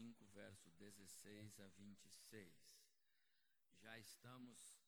5, 0.00 0.24
verso 0.32 0.70
16 0.78 1.60
a 1.60 1.68
26. 1.76 2.54
Já 3.82 3.98
estamos 3.98 4.80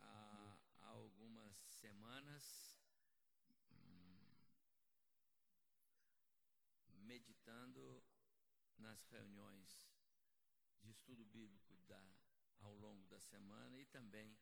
há, 0.00 0.58
algumas 0.80 1.56
semanas 1.80 2.76
hum, 3.70 4.34
meditando 7.04 8.02
nas 8.78 9.06
reuniões 9.06 9.80
de 10.80 10.90
estudo 10.90 11.24
bíblico 11.26 11.76
da, 11.86 12.02
ao 12.62 12.74
longo 12.74 13.06
da 13.06 13.20
semana 13.20 13.78
e 13.78 13.86
também 13.86 14.36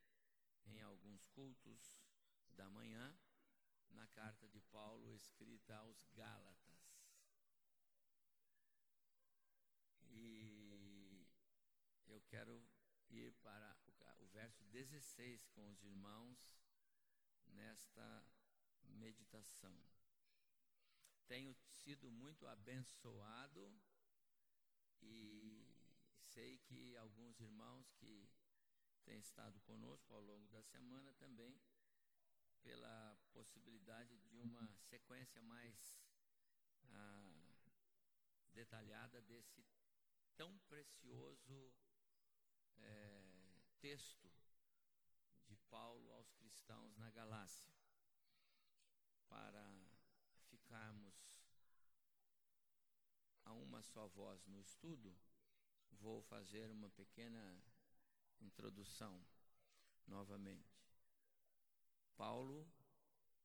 em 0.64 0.80
alguns 0.80 1.26
cultos 1.26 2.00
da 2.56 2.70
manhã 2.70 3.14
na 3.90 4.06
carta 4.06 4.48
de 4.48 4.60
Paulo 4.62 5.14
escrita 5.14 5.76
aos 5.76 6.08
Gálatas. 6.14 6.70
E 10.12 11.26
eu 12.06 12.19
quero 12.30 12.64
ir 13.08 13.32
para 13.42 13.76
o, 14.20 14.26
verso 14.26 14.64
16 14.66 15.48
com 15.48 15.68
os 15.68 15.82
irmãos 15.82 16.38
nesta 17.46 18.24
meditação. 18.84 19.76
Tenho 21.26 21.52
sido 21.54 22.08
muito 22.08 22.46
abençoado 22.46 23.82
e 25.02 25.74
sei 26.20 26.58
que 26.58 26.96
alguns 26.96 27.40
irmãos 27.40 27.90
que 27.94 28.28
têm 29.04 29.18
estado 29.18 29.60
conosco 29.62 30.14
ao 30.14 30.20
longo 30.20 30.46
da 30.48 30.62
semana 30.62 31.12
também, 31.14 31.60
pela 32.62 33.18
possibilidade 33.32 34.16
de 34.18 34.38
uma 34.38 34.68
sequência 34.88 35.42
mais 35.42 36.00
ah, 36.90 37.56
detalhada 38.52 39.20
desse 39.22 39.66
tão 40.36 40.56
precioso 40.68 41.72
é, 42.82 43.60
texto 43.80 44.30
de 45.46 45.56
Paulo 45.68 46.12
aos 46.12 46.30
cristãos 46.32 46.96
na 46.96 47.10
Galácia. 47.10 47.72
Para 49.28 49.64
ficarmos 50.48 51.14
a 53.44 53.52
uma 53.52 53.82
só 53.82 54.08
voz 54.08 54.44
no 54.46 54.60
estudo, 54.60 55.16
vou 55.92 56.22
fazer 56.22 56.70
uma 56.70 56.90
pequena 56.90 57.62
introdução 58.40 59.24
novamente. 60.06 60.80
Paulo 62.16 62.70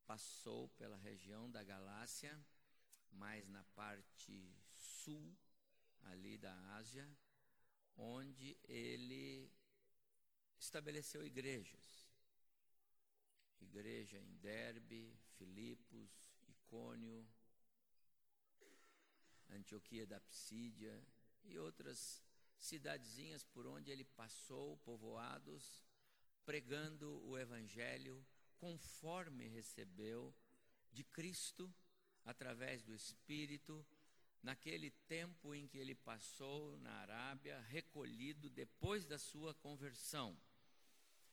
passou 0.05 0.69
pela 0.69 0.97
região 0.97 1.49
da 1.49 1.63
Galácia, 1.63 2.39
mais 3.11 3.47
na 3.47 3.63
parte 3.75 4.53
sul 4.73 5.35
ali 6.03 6.37
da 6.37 6.53
Ásia, 6.75 7.09
onde 7.95 8.57
ele 8.63 9.51
estabeleceu 10.57 11.25
igrejas. 11.25 12.05
Igreja 13.59 14.19
em 14.19 14.35
Derbe, 14.37 15.17
Filipos, 15.37 16.11
Icônio, 16.47 17.27
Antioquia 19.49 20.05
da 20.05 20.19
Psídia 20.21 21.03
e 21.43 21.57
outras 21.57 22.23
cidadezinhas 22.57 23.43
por 23.43 23.67
onde 23.67 23.91
ele 23.91 24.03
passou, 24.03 24.77
povoados, 24.77 25.85
pregando 26.45 27.21
o 27.25 27.37
Evangelho 27.37 28.25
conforme 28.57 29.47
recebeu 29.47 30.33
de 30.91 31.03
Cristo, 31.03 31.73
através 32.23 32.81
do 32.83 32.93
Espírito, 32.93 33.85
naquele 34.45 34.91
tempo 35.07 35.55
em 35.55 35.67
que 35.67 35.79
ele 35.79 35.95
passou 35.95 36.77
na 36.77 36.91
Arábia, 36.99 37.59
recolhido 37.61 38.47
depois 38.47 39.03
da 39.03 39.17
sua 39.17 39.55
conversão. 39.55 40.37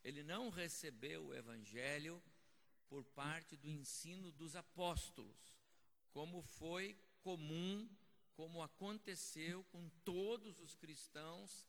Ele 0.02 0.22
não 0.22 0.48
recebeu 0.48 1.26
o 1.26 1.34
evangelho 1.34 2.22
por 2.88 3.04
parte 3.04 3.54
do 3.54 3.68
ensino 3.68 4.32
dos 4.32 4.56
apóstolos, 4.56 5.54
como 6.10 6.40
foi 6.40 6.98
comum, 7.20 7.86
como 8.34 8.62
aconteceu 8.62 9.62
com 9.64 9.90
todos 10.02 10.58
os 10.58 10.74
cristãos 10.74 11.68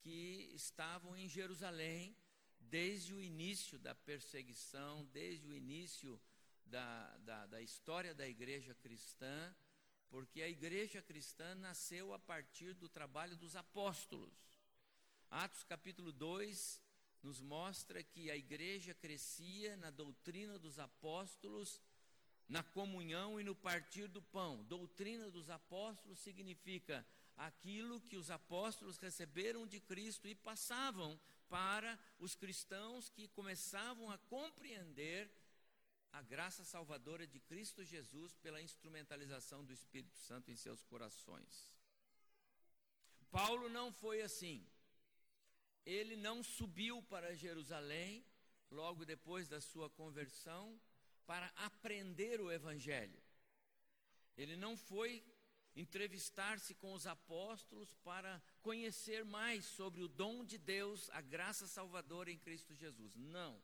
que 0.00 0.50
estavam 0.54 1.16
em 1.16 1.28
Jerusalém 1.28 2.16
desde 2.58 3.14
o 3.14 3.22
início 3.22 3.78
da 3.78 3.94
perseguição, 3.94 5.04
desde 5.12 5.46
o 5.46 5.54
início 5.54 6.20
da, 6.66 7.16
da, 7.18 7.46
da 7.46 7.62
história 7.62 8.12
da 8.12 8.26
igreja 8.28 8.74
cristã 8.74 9.54
porque 10.10 10.42
a 10.42 10.48
igreja 10.48 11.00
cristã 11.00 11.54
nasceu 11.54 12.12
a 12.12 12.18
partir 12.18 12.74
do 12.74 12.88
trabalho 12.88 13.36
dos 13.36 13.54
apóstolos. 13.54 14.34
Atos 15.30 15.62
capítulo 15.62 16.12
2 16.12 16.82
nos 17.22 17.40
mostra 17.40 18.02
que 18.02 18.30
a 18.30 18.36
igreja 18.36 18.92
crescia 18.94 19.76
na 19.76 19.90
doutrina 19.90 20.58
dos 20.58 20.78
apóstolos, 20.78 21.80
na 22.48 22.62
comunhão 22.62 23.40
e 23.40 23.44
no 23.44 23.54
partir 23.54 24.08
do 24.08 24.20
pão. 24.20 24.64
Doutrina 24.64 25.30
dos 25.30 25.48
apóstolos 25.48 26.18
significa 26.18 27.06
aquilo 27.36 28.00
que 28.00 28.16
os 28.16 28.30
apóstolos 28.30 28.98
receberam 28.98 29.66
de 29.66 29.78
Cristo 29.80 30.26
e 30.26 30.34
passavam 30.34 31.18
para 31.48 31.98
os 32.18 32.34
cristãos 32.34 33.08
que 33.08 33.28
começavam 33.28 34.10
a 34.10 34.18
compreender 34.18 35.30
a 36.12 36.22
graça 36.22 36.64
salvadora 36.64 37.26
de 37.26 37.38
Cristo 37.40 37.84
Jesus 37.84 38.34
pela 38.36 38.60
instrumentalização 38.60 39.64
do 39.64 39.72
Espírito 39.72 40.18
Santo 40.18 40.50
em 40.50 40.56
seus 40.56 40.82
corações. 40.82 41.70
Paulo 43.30 43.68
não 43.68 43.92
foi 43.92 44.22
assim. 44.22 44.66
Ele 45.86 46.16
não 46.16 46.42
subiu 46.42 47.02
para 47.04 47.34
Jerusalém 47.34 48.24
logo 48.70 49.04
depois 49.04 49.48
da 49.48 49.60
sua 49.60 49.88
conversão 49.88 50.80
para 51.26 51.46
aprender 51.56 52.40
o 52.40 52.50
Evangelho. 52.50 53.22
Ele 54.36 54.56
não 54.56 54.76
foi 54.76 55.24
entrevistar-se 55.76 56.74
com 56.74 56.92
os 56.92 57.06
apóstolos 57.06 57.94
para 58.02 58.42
conhecer 58.60 59.24
mais 59.24 59.64
sobre 59.64 60.02
o 60.02 60.08
dom 60.08 60.44
de 60.44 60.58
Deus, 60.58 61.08
a 61.10 61.20
graça 61.20 61.66
salvadora 61.68 62.30
em 62.30 62.38
Cristo 62.38 62.74
Jesus. 62.74 63.14
Não 63.14 63.62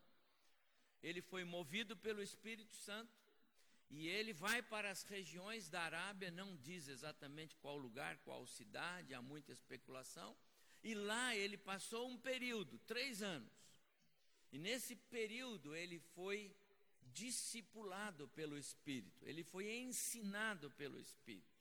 ele 1.08 1.22
foi 1.22 1.44
movido 1.44 1.96
pelo 1.96 2.20
Espírito 2.20 2.74
Santo 2.74 3.16
e 3.88 4.08
ele 4.08 4.32
vai 4.32 4.60
para 4.60 4.90
as 4.90 5.04
regiões 5.04 5.68
da 5.68 5.82
Arábia, 5.82 6.32
não 6.32 6.56
diz 6.56 6.88
exatamente 6.88 7.54
qual 7.62 7.76
lugar, 7.76 8.16
qual 8.24 8.44
cidade, 8.44 9.14
há 9.14 9.22
muita 9.22 9.52
especulação. 9.52 10.36
E 10.82 10.94
lá 10.94 11.36
ele 11.36 11.56
passou 11.56 12.08
um 12.08 12.18
período, 12.18 12.76
três 12.80 13.22
anos. 13.22 13.52
E 14.50 14.58
nesse 14.58 14.96
período 14.96 15.76
ele 15.76 16.00
foi 16.16 16.52
discipulado 17.12 18.26
pelo 18.28 18.58
Espírito, 18.58 19.24
ele 19.24 19.44
foi 19.44 19.76
ensinado 19.78 20.72
pelo 20.72 20.98
Espírito. 20.98 21.56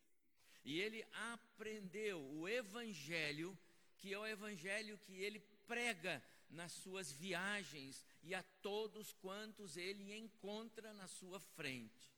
E 0.63 0.79
ele 0.79 1.05
aprendeu 1.33 2.19
o 2.33 2.49
Evangelho, 2.49 3.55
que 3.99 4.11
é 4.11 4.17
o 4.17 4.25
Evangelho 4.25 4.97
que 5.05 5.13
ele 5.13 5.39
prega 5.67 6.23
nas 6.49 6.71
suas 6.71 7.11
viagens 7.11 8.03
e 8.25 8.33
a 8.33 8.41
todos 8.61 9.13
quantos 9.13 9.77
ele 9.77 10.11
encontra 10.17 10.91
na 10.93 11.07
sua 11.07 11.39
frente. 11.39 12.11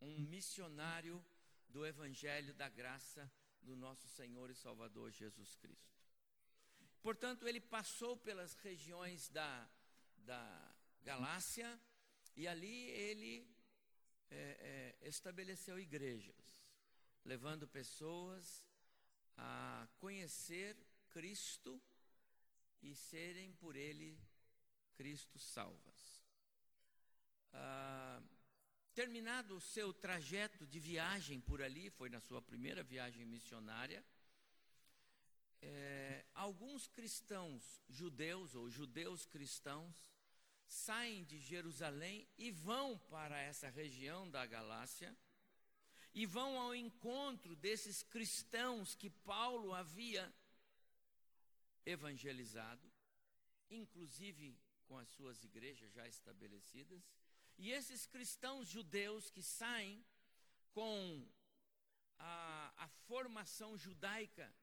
Um 0.00 0.20
missionário 0.20 1.22
do 1.68 1.84
Evangelho 1.84 2.54
da 2.54 2.68
graça 2.68 3.30
do 3.60 3.74
nosso 3.74 4.06
Senhor 4.08 4.50
e 4.50 4.54
Salvador 4.54 5.10
Jesus 5.10 5.56
Cristo. 5.56 6.00
Portanto, 7.02 7.48
ele 7.48 7.60
passou 7.60 8.16
pelas 8.16 8.54
regiões 8.54 9.28
da, 9.28 9.68
da 10.18 10.74
Galácia 11.02 11.68
E 12.36 12.46
ali 12.46 12.90
ele 12.90 13.48
é, 14.30 14.96
é, 15.00 15.08
estabeleceu 15.08 15.78
igrejas, 15.78 16.62
levando 17.24 17.66
pessoas 17.66 18.64
a 19.36 19.88
conhecer 19.98 20.76
Cristo 21.10 21.82
e 22.82 22.94
serem 22.94 23.52
por 23.54 23.74
ele 23.74 24.20
Cristo 24.96 25.38
salvas. 25.38 26.24
Ah, 27.52 28.22
terminado 28.94 29.56
o 29.56 29.60
seu 29.60 29.92
trajeto 29.92 30.66
de 30.66 30.80
viagem 30.80 31.40
por 31.40 31.62
ali, 31.62 31.90
foi 31.90 32.08
na 32.08 32.20
sua 32.20 32.40
primeira 32.40 32.82
viagem 32.82 33.24
missionária, 33.26 34.04
é, 35.60 36.24
alguns 36.34 36.86
cristãos 36.88 37.82
judeus 37.88 38.54
ou 38.54 38.70
judeus 38.70 39.26
cristãos 39.26 39.96
saem 40.66 41.24
de 41.24 41.38
Jerusalém 41.38 42.28
e 42.36 42.50
vão 42.50 42.98
para 43.10 43.40
essa 43.40 43.68
região 43.68 44.28
da 44.30 44.44
Galácia 44.46 45.16
e 46.14 46.24
vão 46.26 46.58
ao 46.58 46.74
encontro 46.74 47.54
desses 47.54 48.02
cristãos 48.02 48.94
que 48.94 49.10
Paulo 49.10 49.74
havia 49.74 50.32
evangelizado, 51.84 52.90
inclusive 53.70 54.58
com 54.86 54.98
as 54.98 55.08
suas 55.08 55.42
igrejas 55.44 55.92
já 55.92 56.06
estabelecidas, 56.06 57.02
e 57.58 57.70
esses 57.70 58.06
cristãos 58.06 58.68
judeus 58.68 59.30
que 59.30 59.42
saem 59.42 60.04
com 60.72 61.26
a, 62.18 62.72
a 62.84 62.88
formação 63.06 63.76
judaica, 63.76 64.54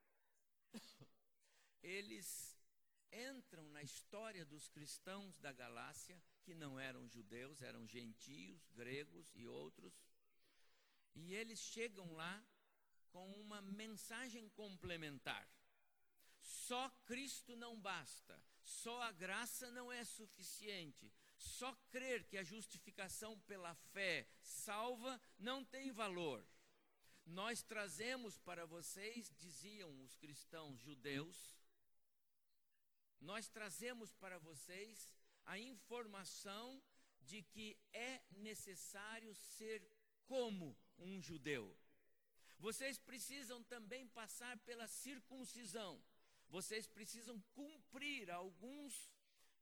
eles 1.81 2.57
entram 3.11 3.67
na 3.69 3.83
história 3.83 4.45
dos 4.45 4.67
cristãos 4.69 5.37
da 5.37 5.51
Galácia, 5.51 6.21
que 6.43 6.53
não 6.53 6.79
eram 6.79 7.07
judeus, 7.07 7.61
eram 7.61 7.87
gentios, 7.87 8.67
gregos 8.71 9.31
e 9.35 9.45
outros, 9.45 9.93
e 11.15 11.33
eles 11.33 11.59
chegam 11.59 12.11
lá 12.13 12.43
com 13.11 13.31
uma 13.33 13.61
mensagem 13.61 14.49
complementar. 14.49 15.47
Só 16.41 16.89
Cristo 17.05 17.55
não 17.55 17.79
basta, 17.79 18.41
só 18.63 19.01
a 19.01 19.11
graça 19.11 19.69
não 19.71 19.91
é 19.91 20.03
suficiente, 20.03 21.11
só 21.37 21.73
crer 21.89 22.23
que 22.25 22.37
a 22.37 22.43
justificação 22.43 23.39
pela 23.41 23.75
fé 23.75 24.27
salva 24.41 25.19
não 25.37 25.63
tem 25.63 25.91
valor. 25.91 26.45
Nós 27.25 27.61
trazemos 27.61 28.37
para 28.37 28.65
vocês, 28.65 29.31
diziam 29.37 30.01
os 30.01 30.15
cristãos 30.15 30.79
judeus, 30.79 31.57
nós 33.19 33.47
trazemos 33.47 34.13
para 34.13 34.37
vocês 34.39 35.09
a 35.45 35.57
informação 35.57 36.81
de 37.21 37.41
que 37.41 37.77
é 37.93 38.21
necessário 38.31 39.33
ser 39.33 39.81
como 40.25 40.77
um 40.97 41.21
judeu. 41.21 41.77
Vocês 42.59 42.97
precisam 42.97 43.63
também 43.63 44.07
passar 44.07 44.57
pela 44.59 44.87
circuncisão. 44.87 46.01
Vocês 46.55 46.85
precisam 46.87 47.41
cumprir 47.55 48.29
alguns 48.29 49.11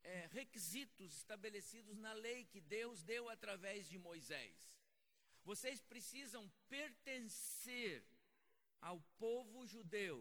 é, 0.04 0.28
requisitos 0.28 1.16
estabelecidos 1.16 1.98
na 1.98 2.12
lei 2.12 2.44
que 2.44 2.60
Deus 2.60 3.02
deu 3.02 3.30
através 3.30 3.88
de 3.88 3.98
Moisés. 3.98 4.76
Vocês 5.46 5.82
precisam 5.82 6.52
pertencer 6.68 8.04
ao 8.82 9.00
povo 9.18 9.66
judeu. 9.66 10.18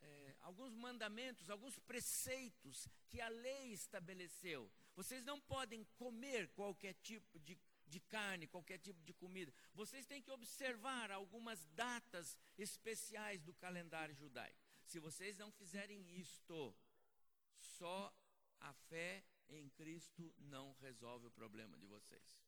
é, 0.00 0.36
alguns 0.40 0.74
mandamentos, 0.74 1.48
alguns 1.48 1.78
preceitos 1.78 2.88
que 3.08 3.20
a 3.20 3.28
lei 3.28 3.72
estabeleceu. 3.72 4.68
Vocês 4.96 5.22
não 5.22 5.40
podem 5.40 5.84
comer 5.94 6.48
qualquer 6.48 6.94
tipo 6.94 7.38
de, 7.38 7.56
de 7.88 8.00
carne, 8.00 8.46
qualquer 8.46 8.78
tipo 8.78 9.02
de 9.02 9.12
comida. 9.14 9.52
Vocês 9.74 10.06
têm 10.06 10.22
que 10.22 10.30
observar 10.30 11.10
algumas 11.10 11.66
datas 11.68 12.36
especiais 12.56 13.42
do 13.42 13.54
calendário 13.54 14.14
judaico. 14.14 14.60
Se 14.84 14.98
vocês 14.98 15.38
não 15.38 15.50
fizerem 15.52 16.00
isto, 16.18 16.74
só 17.56 18.14
a 18.60 18.72
fé 18.72 19.24
em 19.48 19.68
Cristo 19.70 20.34
não 20.38 20.72
resolve 20.80 21.26
o 21.26 21.30
problema 21.30 21.76
de 21.76 21.86
vocês. 21.86 22.38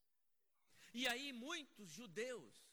E 0.92 1.06
aí 1.06 1.32
muitos 1.32 1.88
judeus 1.88 2.70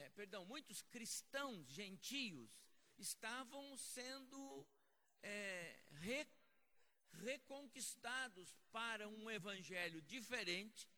é, 0.00 0.08
perdão, 0.10 0.44
muitos 0.44 0.82
cristãos 0.82 1.66
gentios 1.68 2.50
estavam 2.96 3.76
sendo 3.76 4.66
é, 5.22 5.82
re, 5.90 6.26
reconquistados 7.12 8.56
para 8.70 9.08
um 9.08 9.30
evangelho 9.30 10.00
diferente 10.02 10.88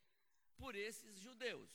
por 0.57 0.75
esses 0.75 1.19
judeus. 1.19 1.71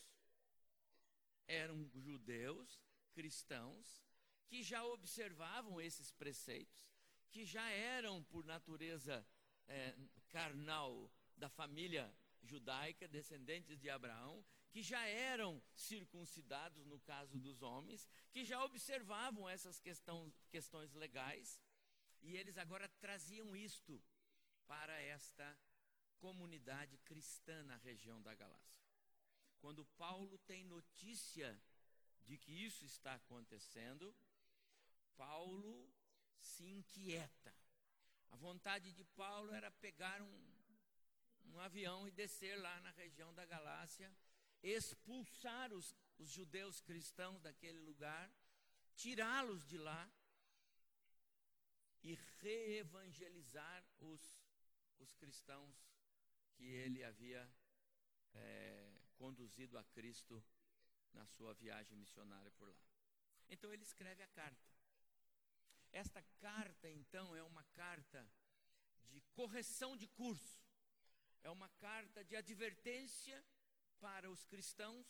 Eram 1.47 1.89
judeus 1.95 2.81
cristãos 3.13 4.03
que 4.47 4.63
já 4.63 4.83
observavam 4.85 5.79
esses 5.81 6.11
preceitos, 6.11 6.87
que 7.29 7.45
já 7.45 7.69
eram, 7.69 8.23
por 8.23 8.45
natureza 8.45 9.25
é, 9.67 9.95
carnal 10.29 11.11
da 11.35 11.49
família 11.49 12.13
judaica, 12.41 13.07
descendentes 13.07 13.79
de 13.79 13.89
Abraão, 13.89 14.45
que 14.69 14.81
já 14.81 15.05
eram 15.05 15.61
circuncidados 15.75 16.85
no 16.85 16.99
caso 16.99 17.37
dos 17.39 17.61
homens, 17.61 18.07
que 18.31 18.45
já 18.45 18.63
observavam 18.63 19.49
essas 19.49 19.79
questão, 19.79 20.33
questões 20.49 20.93
legais, 20.93 21.59
e 22.21 22.35
eles 22.35 22.57
agora 22.57 22.87
traziam 22.99 23.55
isto 23.55 24.01
para 24.65 24.99
esta 25.01 25.57
comunidade 26.19 26.97
cristã 26.99 27.63
na 27.63 27.77
região 27.77 28.21
da 28.21 28.33
Galácia. 28.33 28.83
Quando 29.59 29.85
Paulo 29.97 30.37
tem 30.39 30.63
notícia 30.65 31.59
de 32.23 32.37
que 32.37 32.51
isso 32.51 32.85
está 32.85 33.15
acontecendo, 33.15 34.15
Paulo 35.15 35.91
se 36.39 36.65
inquieta. 36.65 37.53
A 38.29 38.35
vontade 38.35 38.91
de 38.91 39.03
Paulo 39.03 39.53
era 39.53 39.71
pegar 39.71 40.21
um, 40.21 40.57
um 41.45 41.59
avião 41.59 42.07
e 42.07 42.11
descer 42.11 42.59
lá 42.59 42.79
na 42.81 42.91
região 42.91 43.33
da 43.33 43.45
Galácia 43.45 44.13
expulsar 44.61 45.73
os, 45.73 45.95
os 46.17 46.29
judeus 46.29 46.81
cristãos 46.81 47.41
daquele 47.41 47.79
lugar, 47.79 48.31
tirá-los 48.95 49.65
de 49.65 49.77
lá 49.77 50.11
e 52.03 52.17
reevangelizar 52.41 53.83
os, 53.99 54.21
os 54.99 55.13
cristãos 55.15 55.75
que 56.57 56.65
ele 56.65 57.03
havia 57.03 57.49
é, 58.33 58.91
conduzido 59.15 59.77
a 59.77 59.83
Cristo 59.85 60.43
na 61.13 61.25
sua 61.25 61.53
viagem 61.53 61.97
missionária 61.97 62.51
por 62.51 62.67
lá. 62.69 62.81
Então 63.49 63.71
ele 63.71 63.83
escreve 63.83 64.23
a 64.23 64.27
carta. 64.27 64.67
Esta 65.91 66.21
carta, 66.39 66.89
então, 66.89 67.35
é 67.35 67.43
uma 67.43 67.63
carta 67.73 68.29
de 69.09 69.21
correção 69.33 69.95
de 69.95 70.07
curso, 70.07 70.61
é 71.43 71.49
uma 71.49 71.69
carta 71.69 72.23
de 72.23 72.35
advertência 72.35 73.43
para 73.99 74.29
os 74.29 74.43
cristãos, 74.45 75.07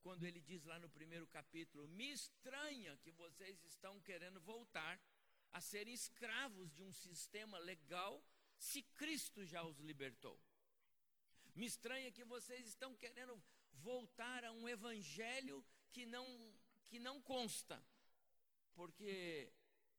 quando 0.00 0.24
ele 0.24 0.40
diz 0.40 0.64
lá 0.64 0.78
no 0.78 0.88
primeiro 0.88 1.26
capítulo: 1.26 1.88
Me 1.88 2.12
estranha 2.12 2.96
que 2.98 3.10
vocês 3.10 3.62
estão 3.64 4.00
querendo 4.00 4.40
voltar 4.40 5.00
a 5.52 5.60
serem 5.60 5.92
escravos 5.92 6.72
de 6.72 6.82
um 6.82 6.92
sistema 6.92 7.58
legal, 7.58 8.24
se 8.56 8.82
Cristo 8.82 9.44
já 9.44 9.62
os 9.64 9.78
libertou. 9.80 10.40
Me 11.60 11.66
estranha 11.66 12.10
que 12.10 12.24
vocês 12.24 12.66
estão 12.66 12.96
querendo 12.96 13.34
voltar 13.88 14.46
a 14.46 14.50
um 14.50 14.66
evangelho 14.66 15.62
que 15.92 16.06
não, 16.06 16.26
que 16.88 16.98
não 16.98 17.20
consta, 17.20 17.78
porque 18.74 19.52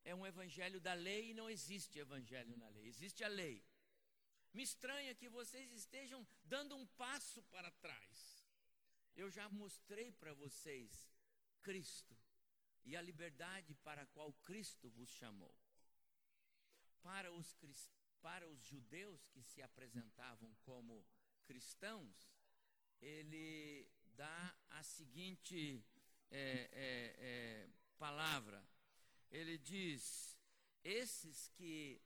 é 0.03 0.15
um 0.15 0.25
evangelho 0.25 0.81
da 0.81 0.95
lei 0.95 1.29
e 1.29 1.33
não 1.35 1.47
existe 1.47 1.99
evangelho 1.99 2.57
na 2.57 2.67
lei, 2.69 2.87
existe 2.87 3.23
a 3.23 3.27
lei. 3.27 3.63
Me 4.51 4.63
estranha 4.63 5.13
que 5.13 5.29
vocês 5.29 5.71
estejam 5.71 6.27
dando 6.43 6.75
um 6.75 6.87
passo 7.03 7.43
para 7.43 7.69
trás. 7.69 8.43
Eu 9.15 9.29
já 9.29 9.47
mostrei 9.47 10.11
para 10.13 10.33
vocês 10.33 11.13
Cristo 11.61 12.17
e 12.83 12.95
a 12.95 13.03
liberdade 13.03 13.75
para 13.83 14.01
a 14.01 14.07
qual 14.07 14.33
Cristo 14.49 14.89
vos 14.89 15.11
chamou. 15.11 15.55
Para 17.03 17.31
os, 17.31 17.55
para 18.19 18.49
os 18.49 18.59
judeus 18.63 19.27
que 19.27 19.43
se 19.43 19.61
apresentavam 19.61 20.51
como 20.63 21.05
cristãos, 21.41 22.29
ele 23.01 23.89
dá 24.15 24.55
a 24.69 24.83
seguinte 24.83 25.83
é, 26.29 26.69
é, 26.71 27.15
é, 27.17 27.69
palavra: 27.97 28.63
ele 29.29 29.57
diz, 29.57 30.37
esses 30.83 31.49
que 31.49 32.01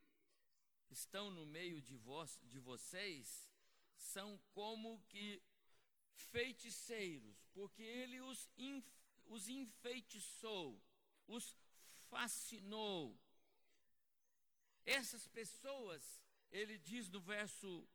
estão 0.89 1.29
no 1.29 1.45
meio 1.45 1.81
de, 1.81 1.95
vós, 1.95 2.39
de 2.43 2.59
vocês 2.59 3.49
são 3.97 4.39
como 4.51 5.03
que 5.09 5.41
feiticeiros, 6.13 7.45
porque 7.53 7.81
ele 7.81 8.21
os, 8.21 8.49
inf, 8.57 8.85
os 9.25 9.47
enfeitiçou, 9.49 10.81
os 11.27 11.55
fascinou, 12.09 13.19
Essas 14.85 15.27
pessoas, 15.27 16.21
ele 16.51 16.77
diz 16.77 17.09
no 17.09 17.19
verso 17.19 17.87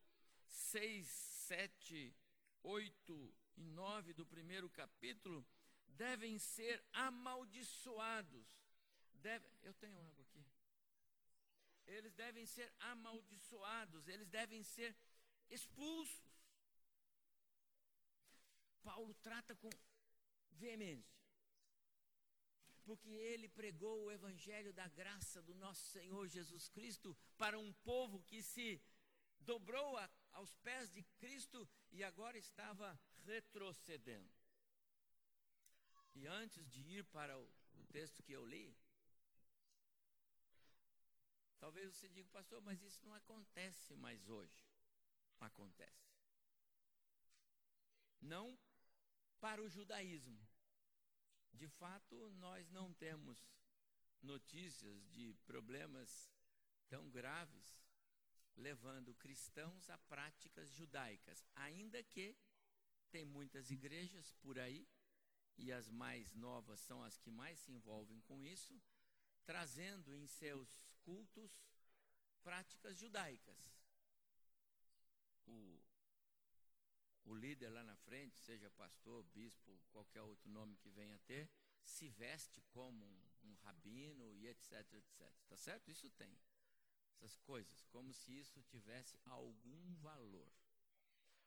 6, 0.51 1.07
7, 1.07 2.15
8 2.63 3.35
e 3.57 3.63
9 3.63 4.13
do 4.13 4.25
primeiro 4.25 4.69
capítulo, 4.69 5.45
devem 5.87 6.37
ser 6.37 6.83
amaldiçoados. 6.93 8.45
Deve, 9.13 9.47
eu 9.61 9.73
tenho 9.73 9.99
água 9.99 10.23
aqui. 10.23 10.45
Eles 11.85 12.13
devem 12.13 12.45
ser 12.45 12.71
amaldiçoados, 12.79 14.07
eles 14.07 14.27
devem 14.29 14.63
ser 14.63 14.95
expulsos. 15.49 16.21
Paulo 18.83 19.13
trata 19.15 19.55
com 19.55 19.69
veemência 20.51 21.21
porque 22.83 23.09
ele 23.09 23.47
pregou 23.47 24.03
o 24.03 24.11
evangelho 24.11 24.73
da 24.73 24.87
graça 24.87 25.41
do 25.41 25.53
nosso 25.55 25.83
Senhor 25.91 26.27
Jesus 26.27 26.67
Cristo 26.69 27.17
para 27.37 27.57
um 27.57 27.71
povo 27.73 28.21
que 28.23 28.41
se 28.41 28.81
dobrou 29.39 29.97
a, 29.97 30.09
aos 30.31 30.55
pés 30.57 30.91
de 30.91 31.03
Cristo 31.19 31.67
e 31.91 32.03
agora 32.03 32.37
estava 32.37 32.99
retrocedendo. 33.25 34.31
E 36.15 36.27
antes 36.27 36.69
de 36.69 36.81
ir 36.81 37.05
para 37.05 37.37
o, 37.37 37.49
texto 37.91 38.23
que 38.23 38.31
eu 38.31 38.45
li, 38.45 38.73
talvez 41.59 41.93
você 41.93 42.07
diga, 42.07 42.29
pastor, 42.29 42.61
mas 42.61 42.81
isso 42.81 43.03
não 43.03 43.13
acontece 43.13 43.95
mais 43.95 44.29
hoje. 44.29 44.65
Acontece. 45.39 46.09
Não 48.21 48.57
para 49.39 49.61
o 49.61 49.67
judaísmo, 49.67 50.39
de 51.53 51.67
fato, 51.67 52.29
nós 52.31 52.69
não 52.69 52.93
temos 52.93 53.37
notícias 54.21 55.03
de 55.09 55.33
problemas 55.45 56.31
tão 56.87 57.09
graves 57.09 57.80
levando 58.55 59.13
cristãos 59.15 59.89
a 59.89 59.97
práticas 59.97 60.71
judaicas, 60.71 61.45
ainda 61.55 62.03
que 62.03 62.35
tem 63.09 63.25
muitas 63.25 63.71
igrejas 63.71 64.31
por 64.41 64.57
aí, 64.59 64.87
e 65.57 65.71
as 65.71 65.89
mais 65.89 66.33
novas 66.33 66.79
são 66.79 67.03
as 67.03 67.17
que 67.17 67.29
mais 67.29 67.59
se 67.59 67.71
envolvem 67.71 68.21
com 68.21 68.43
isso, 68.43 68.81
trazendo 69.45 70.15
em 70.15 70.27
seus 70.27 70.81
cultos 71.03 71.63
práticas 72.41 72.97
judaicas. 72.97 73.75
O 75.45 75.81
o 77.25 77.35
líder 77.35 77.69
lá 77.69 77.83
na 77.83 77.95
frente, 77.95 78.37
seja 78.39 78.69
pastor, 78.71 79.23
bispo, 79.25 79.79
qualquer 79.91 80.21
outro 80.21 80.49
nome 80.49 80.75
que 80.77 80.89
venha 80.89 81.15
a 81.15 81.19
ter, 81.19 81.49
se 81.83 82.09
veste 82.09 82.61
como 82.69 83.05
um, 83.05 83.29
um 83.43 83.53
rabino 83.63 84.33
e 84.33 84.47
etc, 84.47 84.73
etc. 84.93 85.31
Tá 85.47 85.55
certo? 85.55 85.89
Isso 85.89 86.09
tem. 86.11 86.37
Essas 87.21 87.37
coisas, 87.37 87.85
como 87.91 88.11
se 88.11 88.39
isso 88.39 88.63
tivesse 88.63 89.19
algum 89.25 89.93
valor. 89.97 90.51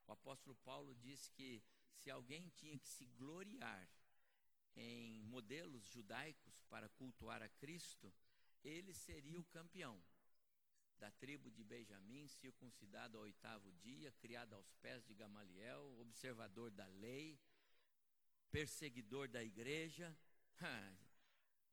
O 0.07 0.13
apóstolo 0.13 0.55
Paulo 0.65 0.95
disse 0.95 1.33
que 1.33 1.61
se 1.97 2.13
alguém 2.13 2.49
tinha 2.51 2.79
que 2.79 2.89
se 2.89 3.07
gloriar 3.07 3.91
em 4.77 5.25
modelos 5.25 5.85
judaicos 5.87 6.63
para 6.69 6.89
cultuar 6.91 7.43
a 7.43 7.49
Cristo, 7.49 8.13
ele 8.63 8.95
seria 8.95 9.41
o 9.41 9.45
campeão 9.47 10.01
da 10.99 11.11
tribo 11.11 11.51
de 11.51 11.65
Benjamim, 11.65 12.29
circuncidado 12.29 13.19
ao 13.19 13.25
oitavo 13.25 13.73
dia, 13.73 14.13
criado 14.13 14.55
aos 14.55 14.73
pés 14.75 15.05
de 15.05 15.13
Gamaliel, 15.13 15.97
observador 15.99 16.71
da 16.71 16.87
lei, 16.87 17.37
perseguidor 18.53 19.27
da 19.29 19.43
igreja. 19.43 20.17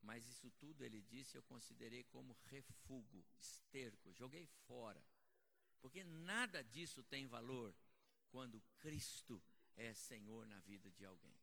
Mas 0.01 0.27
isso 0.27 0.49
tudo, 0.51 0.83
ele 0.83 1.01
disse, 1.01 1.37
eu 1.37 1.43
considerei 1.43 2.03
como 2.05 2.37
refúgio, 2.45 3.23
esterco, 3.39 4.11
joguei 4.13 4.47
fora. 4.67 5.03
Porque 5.79 6.03
nada 6.03 6.63
disso 6.63 7.03
tem 7.03 7.27
valor 7.27 7.75
quando 8.29 8.61
Cristo 8.79 9.41
é 9.75 9.93
Senhor 9.93 10.45
na 10.47 10.59
vida 10.59 10.89
de 10.91 11.05
alguém. 11.05 11.39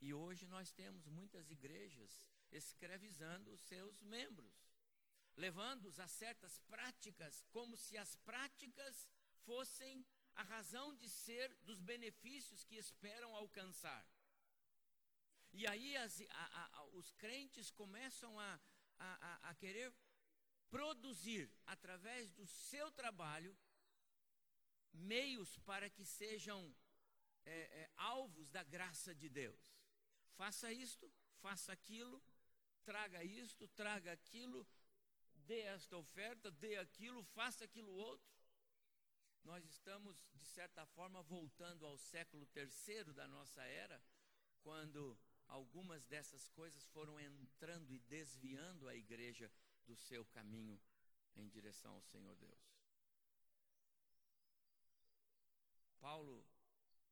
E 0.00 0.14
hoje 0.14 0.46
nós 0.46 0.72
temos 0.72 1.06
muitas 1.06 1.50
igrejas 1.50 2.24
escravizando 2.50 3.52
os 3.52 3.60
seus 3.60 4.00
membros 4.00 4.70
levando-os 5.36 5.98
a 5.98 6.06
certas 6.06 6.58
práticas, 6.68 7.42
como 7.50 7.76
se 7.76 7.96
as 7.96 8.16
práticas 8.16 9.08
fossem 9.44 10.04
a 10.34 10.42
razão 10.42 10.94
de 10.94 11.08
ser 11.08 11.52
dos 11.64 11.80
benefícios 11.80 12.64
que 12.64 12.76
esperam 12.76 13.34
alcançar. 13.34 14.06
E 15.52 15.66
aí 15.66 15.96
as, 15.96 16.20
a, 16.30 16.78
a, 16.78 16.84
os 16.92 17.12
crentes 17.12 17.70
começam 17.70 18.38
a, 18.38 18.60
a, 19.50 19.54
querer 19.54 19.92
produzir, 20.70 21.50
através 21.66 22.32
do 22.32 22.46
seu 22.46 22.90
trabalho, 22.92 23.56
meios 24.92 25.58
para 25.58 25.90
que 25.90 26.04
sejam 26.04 26.74
é, 27.44 27.52
é, 27.52 27.90
alvos 27.96 28.48
da 28.50 28.62
graça 28.62 29.14
de 29.14 29.28
Deus. 29.28 29.60
Faça 30.36 30.72
isto, 30.72 31.12
faça 31.40 31.72
aquilo, 31.72 32.22
traga 32.84 33.22
isto, 33.24 33.66
traga 33.68 34.12
aquilo, 34.12 34.66
dê 35.34 35.60
esta 35.60 35.96
oferta, 35.96 36.50
dê 36.50 36.76
aquilo, 36.76 37.24
faça 37.24 37.64
aquilo 37.64 37.92
outro. 37.92 38.30
Nós 39.42 39.64
estamos, 39.64 40.16
de 40.34 40.44
certa 40.44 40.86
forma, 40.86 41.22
voltando 41.22 41.86
ao 41.86 41.96
século 41.98 42.46
terceiro 42.46 43.12
da 43.12 43.26
nossa 43.26 43.62
era, 43.62 44.00
quando 44.62 45.18
algumas 45.50 46.06
dessas 46.06 46.48
coisas 46.48 46.86
foram 46.86 47.18
entrando 47.18 47.92
e 47.92 47.98
desviando 48.00 48.88
a 48.88 48.94
igreja 48.94 49.50
do 49.86 49.96
seu 49.96 50.24
caminho 50.26 50.80
em 51.36 51.48
direção 51.48 51.94
ao 51.94 52.02
Senhor 52.02 52.34
Deus. 52.36 52.60
Paulo, 56.00 56.46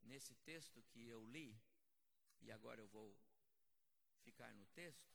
nesse 0.02 0.35
texto 0.37 0.83
que 0.85 1.07
eu 1.07 1.25
li, 1.26 1.61
e 2.40 2.50
agora 2.50 2.80
eu 2.80 2.88
vou 2.88 3.16
ficar 4.23 4.54
no 4.54 4.66
texto, 4.68 5.12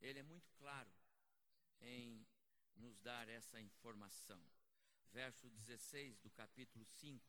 ele 0.00 0.18
é 0.18 0.22
muito 0.22 0.50
claro 0.54 0.92
em 1.80 2.26
nos 2.74 2.98
dar 2.98 3.28
essa 3.28 3.60
informação. 3.60 4.42
Verso 5.12 5.48
16 5.50 6.18
do 6.18 6.30
capítulo 6.30 6.84
5: 6.84 7.24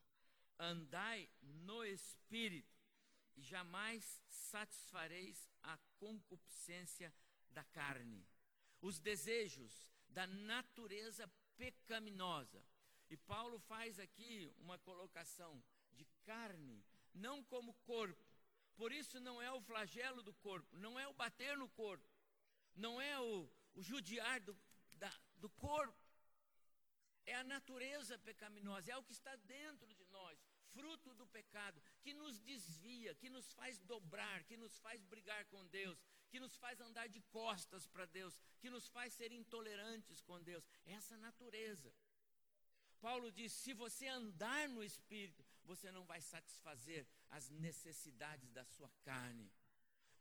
Andai 0.58 1.30
no 1.42 1.84
espírito, 1.84 2.75
jamais 3.38 4.22
satisfareis 4.30 5.50
a 5.64 5.78
concupiscência 6.00 7.14
da 7.50 7.64
carne, 7.64 8.28
os 8.82 9.00
desejos 9.00 9.88
da 10.10 10.28
natureza 10.28 11.30
pecaminosa. 11.58 12.64
E 13.10 13.18
Paulo 13.18 13.60
faz 13.60 14.00
aqui 14.00 14.52
uma 14.58 14.78
colocação 14.80 15.64
de 15.92 16.06
carne, 16.24 16.84
não 17.14 17.44
como 17.44 17.74
corpo. 17.86 18.24
Por 18.76 18.92
isso 18.92 19.20
não 19.20 19.42
é 19.42 19.52
o 19.52 19.62
flagelo 19.62 20.22
do 20.22 20.34
corpo, 20.34 20.76
não 20.78 21.00
é 21.00 21.08
o 21.08 21.14
bater 21.14 21.58
no 21.58 21.70
corpo, 21.70 22.08
não 22.76 23.00
é 23.00 23.20
o, 23.20 23.50
o 23.74 23.82
judiar 23.82 24.42
do, 24.42 24.58
da, 24.98 25.12
do 25.38 25.50
corpo. 25.50 25.96
É 27.26 27.36
a 27.36 27.44
natureza 27.44 28.20
pecaminosa, 28.20 28.92
é 28.92 28.98
o 28.98 29.04
que 29.04 29.14
está 29.14 29.36
dentro 29.38 29.94
de 29.94 30.05
fruto 30.76 31.14
do 31.14 31.26
pecado, 31.28 31.82
que 32.02 32.14
nos 32.14 32.40
desvia, 32.40 33.16
que 33.16 33.30
nos 33.30 33.52
faz 33.54 33.80
dobrar, 33.80 34.44
que 34.44 34.58
nos 34.58 34.78
faz 34.80 35.04
brigar 35.14 35.44
com 35.46 35.66
Deus, 35.68 35.98
que 36.30 36.40
nos 36.40 36.56
faz 36.58 36.80
andar 36.82 37.08
de 37.08 37.22
costas 37.40 37.88
para 37.88 38.06
Deus, 38.06 38.40
que 38.60 38.70
nos 38.70 38.88
faz 38.90 39.14
ser 39.14 39.32
intolerantes 39.32 40.22
com 40.22 40.42
Deus. 40.42 40.68
Essa 40.86 41.18
natureza. 41.18 41.94
Paulo 43.00 43.32
diz: 43.32 43.52
se 43.54 43.74
você 43.74 44.08
andar 44.08 44.68
no 44.70 44.84
espírito, 44.84 45.46
você 45.64 45.92
não 45.92 46.04
vai 46.06 46.22
satisfazer 46.22 47.08
as 47.30 47.50
necessidades 47.50 48.50
da 48.52 48.66
sua 48.66 48.92
carne. 49.04 49.52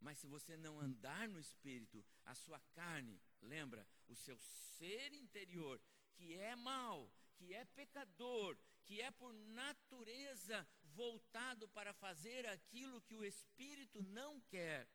Mas 0.00 0.18
se 0.18 0.26
você 0.26 0.56
não 0.56 0.78
andar 0.78 1.28
no 1.28 1.40
espírito, 1.40 2.04
a 2.24 2.34
sua 2.34 2.60
carne, 2.74 3.20
lembra, 3.40 3.86
o 4.06 4.14
seu 4.14 4.36
ser 4.38 5.14
interior, 5.14 5.80
que 6.14 6.34
é 6.34 6.54
mal, 6.56 7.10
que 7.36 7.54
é 7.54 7.64
pecador, 7.64 8.56
que 8.84 9.00
é 9.00 9.10
por 9.10 9.32
natureza 9.32 10.66
voltado 10.94 11.68
para 11.68 11.92
fazer 11.92 12.46
aquilo 12.46 13.00
que 13.02 13.16
o 13.16 13.24
espírito 13.24 14.02
não 14.02 14.40
quer. 14.42 14.88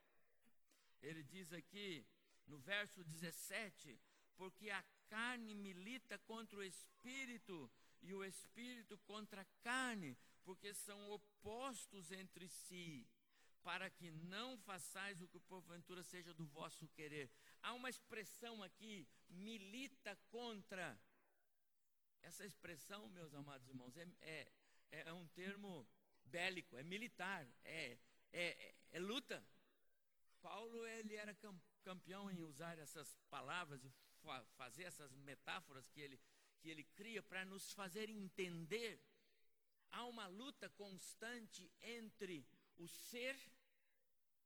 Ele 1.01 1.23
diz 1.23 1.51
aqui 1.53 2.05
no 2.47 2.57
verso 2.59 3.03
17: 3.03 3.99
porque 4.37 4.69
a 4.69 4.83
carne 5.07 5.53
milita 5.53 6.17
contra 6.19 6.59
o 6.59 6.63
espírito 6.63 7.71
e 8.01 8.13
o 8.13 8.23
espírito 8.23 8.97
contra 8.99 9.41
a 9.41 9.45
carne, 9.61 10.17
porque 10.43 10.73
são 10.73 11.09
opostos 11.11 12.11
entre 12.11 12.47
si 12.47 13.07
para 13.61 13.89
que 13.89 14.09
não 14.11 14.57
façais 14.59 15.21
o 15.21 15.27
que 15.27 15.39
porventura 15.39 16.03
seja 16.03 16.33
do 16.33 16.45
vosso 16.45 16.87
querer. 16.89 17.29
Há 17.61 17.73
uma 17.73 17.89
expressão 17.89 18.63
aqui, 18.63 19.07
milita 19.29 20.17
contra. 20.29 20.99
Essa 22.21 22.45
expressão, 22.45 23.09
meus 23.09 23.33
amados 23.33 23.67
irmãos, 23.67 23.95
é, 23.97 24.07
é, 24.21 24.51
é 24.91 25.13
um 25.13 25.27
termo 25.29 25.87
bélico, 26.25 26.77
é 26.77 26.83
militar, 26.83 27.47
é, 27.63 27.97
é, 28.31 28.47
é, 28.67 28.75
é 28.91 28.99
luta. 28.99 29.43
Paulo 30.41 30.85
ele 30.85 31.15
era 31.15 31.35
campeão 31.83 32.29
em 32.31 32.41
usar 32.41 32.77
essas 32.77 33.17
palavras 33.29 33.83
e 33.83 33.89
fa 34.21 34.45
fazer 34.57 34.83
essas 34.83 35.11
metáforas 35.15 35.89
que 35.89 36.01
ele, 36.01 36.19
que 36.59 36.69
ele 36.69 36.83
cria 36.83 37.21
para 37.21 37.45
nos 37.45 37.73
fazer 37.73 38.09
entender. 38.09 39.01
Há 39.91 40.05
uma 40.05 40.27
luta 40.27 40.69
constante 40.69 41.71
entre 41.81 42.47
o 42.77 42.87
ser 42.87 43.35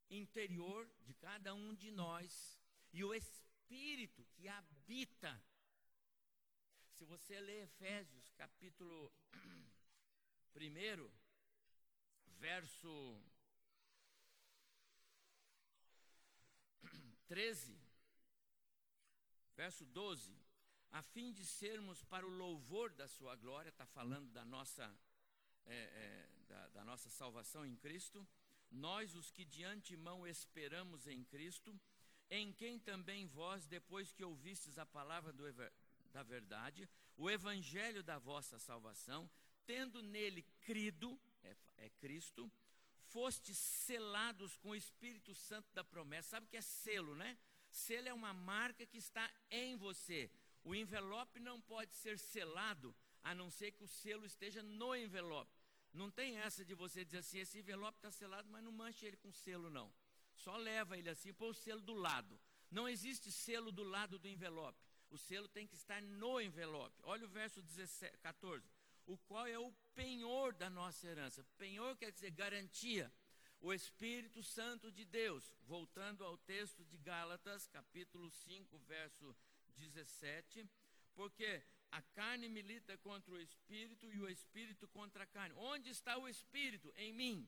interior 0.09 0.89
de 1.01 1.13
cada 1.13 1.53
um 1.53 1.73
de 1.73 1.91
nós 1.91 2.57
e 2.91 3.03
o 3.03 3.13
espírito 3.13 4.25
que 4.35 4.47
habita. 4.47 5.41
Se 7.03 7.07
você 7.09 7.37
ler 7.41 7.63
Efésios 7.63 8.31
capítulo 8.37 9.11
1, 10.55 11.11
verso 12.39 13.21
13, 17.27 17.77
verso 19.57 19.85
12, 19.87 20.33
a 20.91 21.03
fim 21.03 21.33
de 21.33 21.45
sermos 21.45 22.01
para 22.05 22.25
o 22.25 22.29
louvor 22.29 22.93
da 22.93 23.05
sua 23.05 23.35
glória, 23.35 23.67
está 23.67 23.85
falando 23.85 24.31
da 24.31 24.45
nossa, 24.45 24.89
é, 25.65 25.75
é, 25.75 26.29
da, 26.47 26.67
da 26.69 26.85
nossa 26.85 27.09
salvação 27.09 27.65
em 27.65 27.75
Cristo, 27.75 28.25
nós 28.71 29.13
os 29.13 29.29
que 29.29 29.43
de 29.43 29.65
antemão 29.65 30.25
esperamos 30.25 31.05
em 31.05 31.21
Cristo, 31.25 31.77
em 32.29 32.53
quem 32.53 32.79
também 32.79 33.27
vós, 33.27 33.65
depois 33.65 34.13
que 34.13 34.23
ouvistes 34.23 34.77
a 34.77 34.85
palavra 34.85 35.33
do, 35.33 35.43
da 36.13 36.23
verdade, 36.23 36.87
o 37.17 37.29
evangelho 37.29 38.03
da 38.03 38.19
vossa 38.19 38.59
salvação, 38.59 39.29
tendo 39.65 40.01
nele 40.01 40.43
crido, 40.61 41.19
é, 41.43 41.55
é 41.77 41.89
Cristo, 41.89 42.49
fostes 43.07 43.57
selados 43.57 44.55
com 44.57 44.69
o 44.69 44.75
Espírito 44.75 45.33
Santo 45.33 45.67
da 45.73 45.83
promessa. 45.83 46.29
Sabe 46.29 46.45
o 46.45 46.49
que 46.49 46.57
é 46.57 46.61
selo, 46.61 47.15
né? 47.15 47.37
Selo 47.69 48.07
é 48.07 48.13
uma 48.13 48.33
marca 48.33 48.85
que 48.85 48.97
está 48.97 49.29
em 49.49 49.75
você. 49.75 50.29
O 50.63 50.75
envelope 50.75 51.39
não 51.39 51.59
pode 51.59 51.93
ser 51.95 52.17
selado 52.17 52.95
a 53.23 53.33
não 53.33 53.49
ser 53.49 53.71
que 53.71 53.83
o 53.83 53.87
selo 53.87 54.25
esteja 54.25 54.61
no 54.61 54.95
envelope. 54.95 55.51
Não 55.93 56.09
tem 56.09 56.37
essa 56.37 56.63
de 56.63 56.73
você 56.73 57.03
dizer 57.03 57.19
assim, 57.19 57.39
esse 57.39 57.59
envelope 57.59 57.97
está 57.97 58.11
selado, 58.11 58.49
mas 58.49 58.63
não 58.63 58.71
manche 58.71 59.05
ele 59.05 59.17
com 59.17 59.31
selo, 59.31 59.69
não. 59.69 59.93
Só 60.35 60.57
leva 60.57 60.97
ele 60.97 61.09
assim, 61.09 61.33
põe 61.33 61.49
o 61.49 61.53
selo 61.53 61.81
do 61.81 61.93
lado. 61.93 62.39
Não 62.71 62.89
existe 62.89 63.31
selo 63.31 63.71
do 63.71 63.83
lado 63.83 64.17
do 64.17 64.27
envelope. 64.27 64.79
O 65.13 65.17
selo 65.19 65.47
tem 65.47 65.67
que 65.67 65.75
estar 65.75 66.01
no 66.01 66.41
envelope. 66.41 66.99
Olha 67.03 67.25
o 67.25 67.29
verso 67.29 67.61
17, 67.61 68.17
14. 68.17 68.67
O 69.05 69.15
qual 69.15 69.45
é 69.45 69.59
o 69.59 69.71
penhor 69.93 70.55
da 70.55 70.71
nossa 70.71 71.05
herança. 71.07 71.45
Penhor 71.55 71.95
quer 71.97 72.11
dizer 72.11 72.31
garantia. 72.31 73.13
O 73.61 73.71
Espírito 73.71 74.41
Santo 74.41 74.91
de 74.91 75.05
Deus. 75.05 75.53
Voltando 75.67 76.25
ao 76.25 76.35
texto 76.35 76.83
de 76.85 76.97
Gálatas, 76.97 77.67
capítulo 77.67 78.31
5, 78.31 78.75
verso 78.79 79.35
17. 79.77 80.67
Porque 81.13 81.61
a 81.91 82.01
carne 82.01 82.49
milita 82.49 82.97
contra 82.97 83.35
o 83.35 83.39
espírito 83.39 84.11
e 84.11 84.19
o 84.19 84.27
espírito 84.27 84.87
contra 84.87 85.25
a 85.25 85.27
carne. 85.27 85.53
Onde 85.59 85.91
está 85.91 86.17
o 86.17 86.27
espírito? 86.27 86.91
Em 86.95 87.13
mim. 87.13 87.47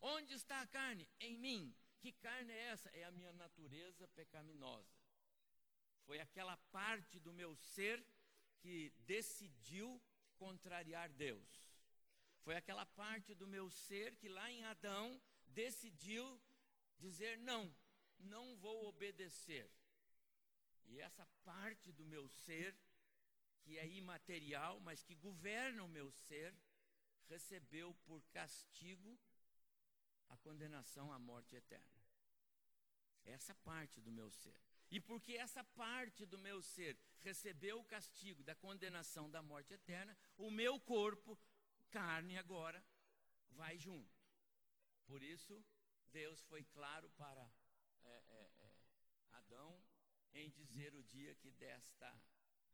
Onde 0.00 0.32
está 0.32 0.62
a 0.62 0.66
carne? 0.66 1.06
Em 1.20 1.36
mim. 1.36 1.76
Que 2.00 2.10
carne 2.10 2.54
é 2.54 2.68
essa? 2.68 2.88
É 2.94 3.04
a 3.04 3.10
minha 3.10 3.34
natureza 3.34 4.08
pecaminosa. 4.08 5.01
Foi 6.06 6.20
aquela 6.20 6.56
parte 6.70 7.18
do 7.20 7.32
meu 7.32 7.54
ser 7.56 8.04
que 8.60 8.92
decidiu 9.00 10.00
contrariar 10.36 11.08
Deus. 11.10 11.72
Foi 12.42 12.56
aquela 12.56 12.84
parte 12.84 13.34
do 13.34 13.46
meu 13.46 13.70
ser 13.70 14.16
que 14.16 14.28
lá 14.28 14.50
em 14.50 14.64
Adão 14.64 15.20
decidiu 15.46 16.40
dizer: 16.98 17.38
não, 17.38 17.74
não 18.18 18.56
vou 18.56 18.88
obedecer. 18.88 19.70
E 20.86 21.00
essa 21.00 21.26
parte 21.44 21.92
do 21.92 22.04
meu 22.04 22.28
ser 22.28 22.76
que 23.62 23.78
é 23.78 23.86
imaterial, 23.86 24.80
mas 24.80 25.02
que 25.04 25.14
governa 25.14 25.84
o 25.84 25.88
meu 25.88 26.10
ser, 26.10 26.54
recebeu 27.28 27.94
por 28.04 28.20
castigo 28.32 29.18
a 30.28 30.36
condenação 30.38 31.12
à 31.12 31.18
morte 31.18 31.54
eterna. 31.54 32.02
Essa 33.24 33.54
parte 33.54 34.00
do 34.00 34.10
meu 34.10 34.30
ser. 34.30 34.60
E 34.92 35.00
porque 35.00 35.32
essa 35.32 35.64
parte 35.64 36.26
do 36.26 36.36
meu 36.36 36.60
ser 36.60 36.98
recebeu 37.22 37.80
o 37.80 37.84
castigo 37.84 38.42
da 38.44 38.54
condenação 38.54 39.30
da 39.30 39.42
morte 39.42 39.72
eterna, 39.72 40.14
o 40.36 40.50
meu 40.50 40.78
corpo, 40.78 41.38
carne 41.90 42.36
agora, 42.36 42.84
vai 43.48 43.78
junto. 43.78 44.14
Por 45.06 45.22
isso, 45.22 45.64
Deus 46.08 46.42
foi 46.42 46.62
claro 46.64 47.08
para 47.16 47.50
é, 48.04 48.22
é, 48.28 48.50
é, 48.58 48.72
Adão 49.30 49.82
em 50.34 50.50
dizer 50.50 50.94
o 50.94 51.02
dia 51.02 51.34
que 51.36 51.50
desta 51.52 52.14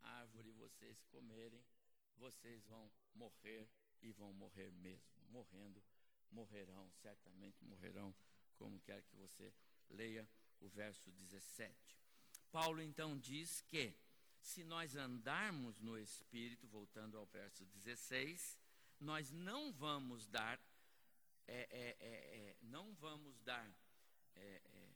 árvore 0.00 0.50
vocês 0.50 1.00
comerem, 1.04 1.64
vocês 2.16 2.64
vão 2.66 2.90
morrer 3.14 3.70
e 4.02 4.10
vão 4.10 4.32
morrer 4.32 4.72
mesmo. 4.72 5.22
Morrendo, 5.28 5.80
morrerão, 6.32 6.90
certamente 6.94 7.64
morrerão, 7.64 8.12
como 8.56 8.80
quer 8.80 9.04
que 9.04 9.14
você 9.14 9.54
leia 9.88 10.28
o 10.60 10.68
verso 10.68 11.12
17. 11.12 11.97
Paulo 12.50 12.80
então 12.82 13.18
diz 13.18 13.60
que 13.62 13.94
se 14.40 14.64
nós 14.64 14.96
andarmos 14.96 15.78
no 15.80 15.98
Espírito, 15.98 16.66
voltando 16.66 17.18
ao 17.18 17.26
verso 17.26 17.64
16, 17.66 18.58
nós 19.00 19.30
não 19.30 19.72
vamos 19.72 20.26
dar, 20.26 20.58
é, 21.46 21.68
é, 21.70 21.96
é, 22.00 22.48
é 22.50 22.56
não 22.62 22.94
vamos 22.94 23.38
dar 23.40 23.70
é, 24.34 24.60
é, 24.64 24.88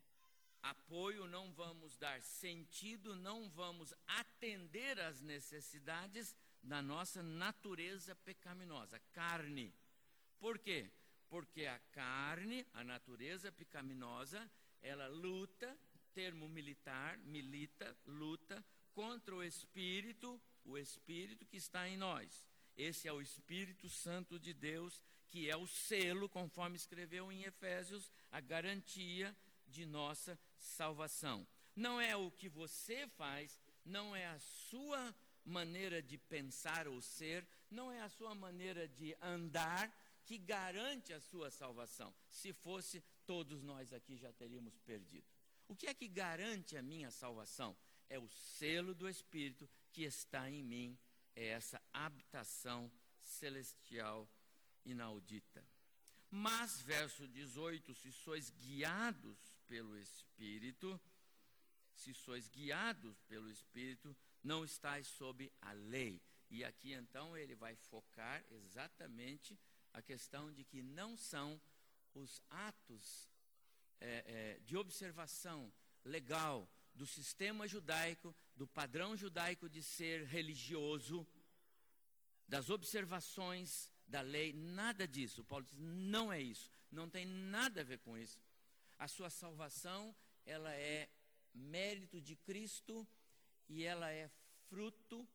apoio, 0.62 1.26
não 1.26 1.52
vamos 1.52 1.96
dar 1.96 2.22
sentido, 2.22 3.14
não 3.14 3.48
vamos 3.50 3.92
atender 4.06 4.98
às 5.00 5.20
necessidades 5.20 6.36
da 6.62 6.80
nossa 6.80 7.22
natureza 7.22 8.14
pecaminosa, 8.14 9.00
carne. 9.12 9.74
Por 10.38 10.58
quê? 10.58 10.90
Porque 11.28 11.66
a 11.66 11.78
carne, 11.90 12.66
a 12.72 12.84
natureza 12.84 13.50
pecaminosa, 13.50 14.50
ela 14.80 15.08
luta, 15.08 15.76
termo 16.14 16.48
militar, 16.48 17.18
milita, 17.18 17.96
luta 18.06 18.64
contra 18.92 19.34
o 19.34 19.42
espírito, 19.42 20.40
o 20.64 20.78
espírito 20.78 21.46
que 21.46 21.56
está 21.56 21.88
em 21.88 21.96
nós. 21.96 22.46
Esse 22.76 23.06
é 23.06 23.12
o 23.12 23.20
Espírito 23.20 23.88
Santo 23.88 24.38
de 24.38 24.52
Deus, 24.52 25.02
que 25.28 25.48
é 25.48 25.56
o 25.56 25.66
selo, 25.66 26.28
conforme 26.28 26.76
escreveu 26.76 27.30
em 27.30 27.44
Efésios, 27.44 28.10
a 28.30 28.40
garantia 28.40 29.36
de 29.66 29.84
nossa 29.84 30.38
salvação. 30.58 31.46
Não 31.74 32.00
é 32.00 32.16
o 32.16 32.30
que 32.30 32.48
você 32.48 33.06
faz, 33.08 33.60
não 33.84 34.14
é 34.14 34.26
a 34.26 34.38
sua 34.38 35.14
maneira 35.44 36.02
de 36.02 36.16
pensar 36.16 36.86
ou 36.86 37.00
ser, 37.00 37.46
não 37.70 37.90
é 37.90 38.00
a 38.00 38.08
sua 38.08 38.34
maneira 38.34 38.86
de 38.86 39.16
andar 39.20 39.90
que 40.24 40.38
garante 40.38 41.12
a 41.12 41.20
sua 41.20 41.50
salvação. 41.50 42.14
Se 42.28 42.52
fosse, 42.52 43.02
todos 43.26 43.62
nós 43.62 43.92
aqui 43.92 44.16
já 44.16 44.32
teríamos 44.32 44.78
perdido. 44.78 45.26
O 45.68 45.74
que 45.76 45.86
é 45.86 45.94
que 45.94 46.08
garante 46.08 46.76
a 46.76 46.82
minha 46.82 47.10
salvação? 47.10 47.76
É 48.08 48.18
o 48.18 48.28
selo 48.28 48.94
do 48.94 49.08
Espírito 49.08 49.68
que 49.92 50.02
está 50.02 50.50
em 50.50 50.62
mim, 50.62 50.98
é 51.34 51.48
essa 51.48 51.80
habitação 51.92 52.90
celestial 53.22 54.28
inaudita. 54.84 55.64
Mas, 56.30 56.80
verso 56.80 57.26
18: 57.28 57.94
se 57.94 58.12
sois 58.12 58.50
guiados 58.50 59.38
pelo 59.66 59.98
Espírito, 59.98 61.00
se 61.94 62.14
sois 62.14 62.48
guiados 62.48 63.20
pelo 63.22 63.50
Espírito, 63.50 64.16
não 64.42 64.64
estáis 64.64 65.06
sob 65.06 65.52
a 65.60 65.72
lei. 65.72 66.20
E 66.50 66.64
aqui 66.64 66.92
então 66.92 67.36
ele 67.36 67.54
vai 67.54 67.74
focar 67.76 68.44
exatamente 68.50 69.58
a 69.92 70.02
questão 70.02 70.52
de 70.52 70.64
que 70.64 70.82
não 70.82 71.16
são 71.16 71.60
os 72.14 72.42
atos 72.50 73.31
é, 74.02 74.24
é, 74.26 74.58
de 74.64 74.76
observação 74.76 75.72
legal 76.04 76.68
do 76.92 77.06
sistema 77.06 77.68
judaico, 77.68 78.34
do 78.56 78.66
padrão 78.66 79.16
judaico 79.16 79.68
de 79.68 79.82
ser 79.82 80.24
religioso, 80.24 81.26
das 82.46 82.68
observações 82.68 83.90
da 84.06 84.20
lei, 84.20 84.52
nada 84.52 85.06
disso. 85.06 85.44
Paulo 85.44 85.64
diz: 85.64 85.78
não 85.78 86.32
é 86.32 86.40
isso, 86.40 86.70
não 86.90 87.08
tem 87.08 87.24
nada 87.24 87.80
a 87.80 87.84
ver 87.84 87.98
com 88.00 88.18
isso. 88.18 88.40
A 88.98 89.06
sua 89.06 89.30
salvação, 89.30 90.14
ela 90.44 90.72
é 90.74 91.08
mérito 91.54 92.20
de 92.20 92.34
Cristo 92.36 93.06
e 93.68 93.84
ela 93.84 94.10
é 94.10 94.28
fruto 94.68 95.26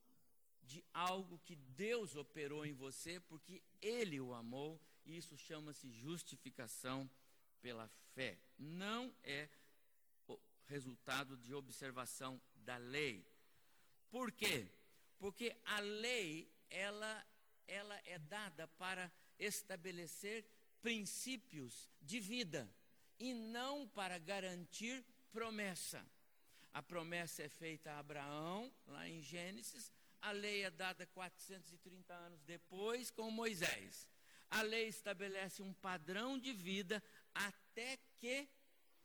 de 0.62 0.84
algo 0.94 1.40
que 1.40 1.56
Deus 1.56 2.16
operou 2.16 2.66
em 2.66 2.74
você 2.74 3.20
porque 3.22 3.64
ele 3.82 4.20
o 4.20 4.34
amou, 4.34 4.80
e 5.06 5.16
isso 5.16 5.38
chama-se 5.38 5.90
justificação 5.90 7.10
pela 7.68 7.90
fé. 8.16 8.38
Não 8.58 9.14
é 9.26 9.50
resultado 10.68 11.36
de 11.36 11.54
observação 11.54 12.42
da 12.56 12.78
lei. 12.78 13.28
Por 14.10 14.32
quê? 14.32 14.72
Porque 15.20 15.54
a 15.66 15.82
lei, 15.82 16.50
ela 16.70 17.28
ela 17.68 18.00
é 18.06 18.18
dada 18.18 18.70
para 18.70 19.12
estabelecer 19.38 20.46
princípios 20.82 21.90
de 22.02 22.22
vida 22.22 22.74
e 23.20 23.34
não 23.34 23.86
para 23.86 24.18
garantir 24.18 25.04
promessa. 25.34 26.02
A 26.74 26.82
promessa 26.82 27.44
é 27.44 27.50
feita 27.50 27.92
a 27.92 28.00
Abraão, 28.00 28.74
lá 28.86 29.10
em 29.10 29.22
Gênesis. 29.22 29.92
A 30.22 30.32
lei 30.32 30.64
é 30.64 30.72
dada 30.72 31.06
430 31.08 32.14
anos 32.14 32.42
depois 32.44 33.12
com 33.12 33.30
Moisés. 33.30 34.08
A 34.50 34.62
lei 34.62 34.88
estabelece 34.88 35.62
um 35.62 35.74
padrão 35.74 36.40
de 36.40 36.54
vida 36.54 37.04
até 37.46 37.98
que 38.18 38.48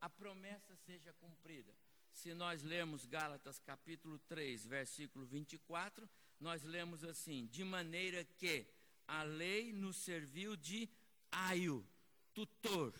a 0.01 0.09
promessa 0.09 0.75
seja 0.77 1.13
cumprida. 1.15 1.73
Se 2.13 2.35
nós 2.35 2.63
lemos 2.63 3.07
Gálatas 3.07 3.59
capítulo 3.61 4.19
3, 4.21 4.67
versículo 4.67 5.25
24, 5.27 6.09
nós 6.39 6.63
lemos 6.63 7.05
assim: 7.05 7.47
de 7.47 7.65
maneira 7.65 8.25
que 8.25 8.67
a 9.07 9.23
lei 9.23 9.73
nos 9.73 9.97
serviu 9.97 10.57
de 10.57 10.89
aio, 11.31 11.87
tutor, 12.35 12.95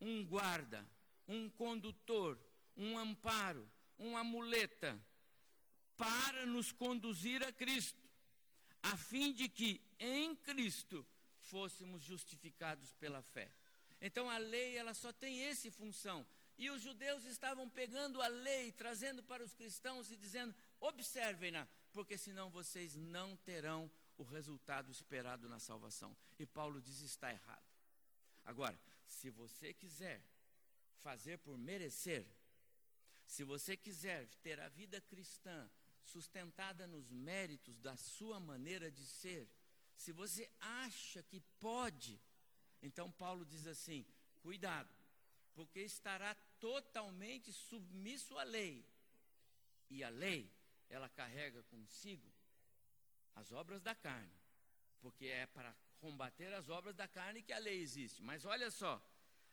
um 0.00 0.24
guarda, 0.24 0.86
um 1.28 1.48
condutor, 1.50 2.38
um 2.76 2.98
amparo, 2.98 3.68
uma 3.98 4.22
muleta, 4.24 4.98
para 5.96 6.44
nos 6.46 6.72
conduzir 6.72 7.42
a 7.42 7.52
Cristo, 7.52 8.02
a 8.82 8.96
fim 8.96 9.32
de 9.32 9.48
que 9.48 9.80
em 9.98 10.34
Cristo 10.36 11.06
fôssemos 11.40 12.02
justificados 12.02 12.92
pela 12.94 13.22
fé. 13.22 13.50
Então 14.06 14.30
a 14.30 14.38
lei 14.38 14.76
ela 14.76 14.94
só 14.94 15.12
tem 15.12 15.42
essa 15.42 15.68
função. 15.72 16.24
E 16.56 16.70
os 16.70 16.80
judeus 16.80 17.24
estavam 17.24 17.68
pegando 17.68 18.22
a 18.22 18.28
lei, 18.28 18.70
trazendo 18.70 19.20
para 19.22 19.42
os 19.42 19.52
cristãos 19.52 20.12
e 20.12 20.16
dizendo: 20.16 20.54
observem-na, 20.78 21.66
porque 21.92 22.16
senão 22.16 22.48
vocês 22.48 22.94
não 22.94 23.36
terão 23.38 23.90
o 24.16 24.22
resultado 24.22 24.92
esperado 24.92 25.48
na 25.48 25.58
salvação. 25.58 26.16
E 26.38 26.46
Paulo 26.46 26.80
diz: 26.80 27.00
está 27.00 27.32
errado. 27.32 27.66
Agora, 28.44 28.78
se 29.08 29.28
você 29.28 29.74
quiser 29.74 30.22
fazer 31.02 31.38
por 31.38 31.58
merecer, 31.58 32.24
se 33.26 33.42
você 33.42 33.76
quiser 33.76 34.28
ter 34.40 34.60
a 34.60 34.68
vida 34.68 35.00
cristã 35.00 35.68
sustentada 36.04 36.86
nos 36.86 37.10
méritos 37.10 37.80
da 37.80 37.96
sua 37.96 38.38
maneira 38.38 38.88
de 38.88 39.04
ser, 39.04 39.48
se 39.96 40.12
você 40.12 40.48
acha 40.60 41.24
que 41.24 41.40
pode, 41.58 42.20
então 42.86 43.10
Paulo 43.10 43.44
diz 43.44 43.66
assim: 43.66 44.06
cuidado, 44.40 44.88
porque 45.54 45.80
estará 45.80 46.34
totalmente 46.60 47.52
submisso 47.52 48.38
à 48.38 48.44
lei. 48.44 48.86
E 49.90 50.02
a 50.02 50.08
lei, 50.08 50.50
ela 50.88 51.08
carrega 51.08 51.62
consigo 51.64 52.32
as 53.34 53.52
obras 53.52 53.82
da 53.82 53.94
carne, 53.94 54.32
porque 55.00 55.26
é 55.26 55.46
para 55.46 55.74
combater 55.98 56.52
as 56.54 56.68
obras 56.68 56.94
da 56.94 57.08
carne 57.08 57.42
que 57.42 57.52
a 57.52 57.58
lei 57.58 57.80
existe. 57.80 58.22
Mas 58.22 58.44
olha 58.44 58.70
só, 58.70 59.02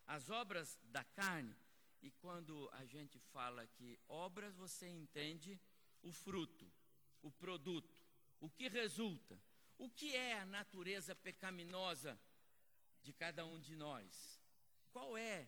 as 0.05 0.29
obras 0.29 0.79
da 0.83 1.03
carne, 1.03 1.55
e 2.01 2.11
quando 2.11 2.69
a 2.73 2.85
gente 2.85 3.19
fala 3.19 3.65
que 3.67 3.99
obras, 4.07 4.55
você 4.55 4.87
entende 4.87 5.59
o 6.01 6.11
fruto, 6.11 6.71
o 7.21 7.31
produto, 7.31 7.95
o 8.39 8.49
que 8.49 8.67
resulta, 8.67 9.39
o 9.77 9.89
que 9.89 10.15
é 10.15 10.39
a 10.39 10.45
natureza 10.45 11.15
pecaminosa 11.15 12.19
de 13.03 13.13
cada 13.13 13.45
um 13.45 13.59
de 13.59 13.75
nós. 13.75 14.39
Qual 14.91 15.17
é, 15.17 15.47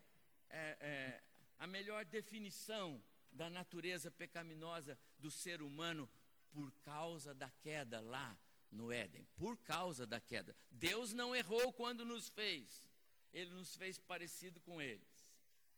é, 0.50 0.78
é 0.80 1.24
a 1.58 1.66
melhor 1.66 2.06
definição 2.06 3.02
da 3.32 3.50
natureza 3.50 4.12
pecaminosa 4.12 4.98
do 5.18 5.32
ser 5.32 5.62
humano 5.62 6.10
por 6.52 6.72
causa 6.84 7.34
da 7.34 7.50
queda 7.50 8.00
lá 8.00 8.38
no 8.72 8.92
Éden? 8.92 9.28
Por 9.36 9.58
causa 9.58 10.06
da 10.06 10.20
queda. 10.20 10.56
Deus 10.70 11.14
não 11.14 11.36
errou 11.36 11.72
quando 11.74 12.06
nos 12.06 12.30
fez. 12.30 12.88
Ele 13.34 13.52
nos 13.52 13.76
fez 13.76 14.00
parecido 14.00 14.62
com 14.62 14.82
eles, 14.82 15.30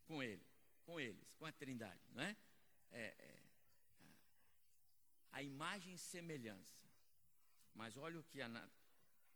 com 0.05 0.21
ele, 0.21 0.45
com 0.85 0.99
eles, 0.99 1.33
com 1.35 1.45
a 1.45 1.51
Trindade, 1.51 2.01
não 2.13 2.23
é? 2.23 2.37
é, 2.91 3.15
é 3.17 3.37
a 5.31 5.43
imagem 5.43 5.93
e 5.93 5.97
semelhança. 5.97 6.89
Mas 7.73 7.95
olha 7.97 8.19
o 8.19 8.23
que 8.23 8.41
a, 8.41 8.69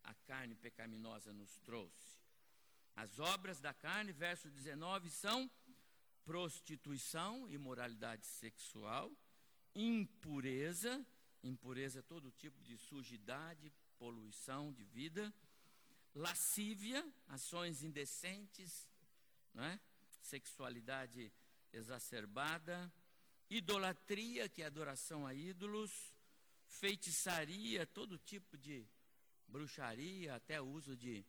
a 0.04 0.13
carne 0.25 0.56
pecaminosa 0.56 1.32
nos 1.32 1.60
trouxe. 1.60 2.20
As 2.95 3.19
obras 3.19 3.60
da 3.60 3.73
carne, 3.73 4.12
verso 4.12 4.49
19, 4.49 5.10
são 5.10 5.49
prostituição, 6.23 7.49
imoralidade 7.49 8.25
sexual, 8.25 9.12
impureza, 9.73 11.06
impureza 11.43 11.99
é 11.99 12.01
todo 12.01 12.32
tipo 12.32 12.62
de 12.62 12.77
sujidade, 12.77 13.71
poluição 13.97 14.71
de 14.71 14.84
vida, 14.84 15.34
lascívia, 16.13 17.06
ações 17.27 17.84
indecentes, 17.84 18.88
é? 19.56 19.80
sexualidade 20.21 21.32
exacerbada, 21.73 22.91
idolatria, 23.49 24.47
que 24.47 24.62
é 24.62 24.65
adoração 24.65 25.25
a 25.25 25.34
ídolos, 25.34 26.13
feitiçaria, 26.67 27.86
todo 27.86 28.17
tipo 28.17 28.58
de 28.58 28.88
bruxaria, 29.47 30.36
até 30.36 30.62
uso 30.62 30.95
de 30.95 31.25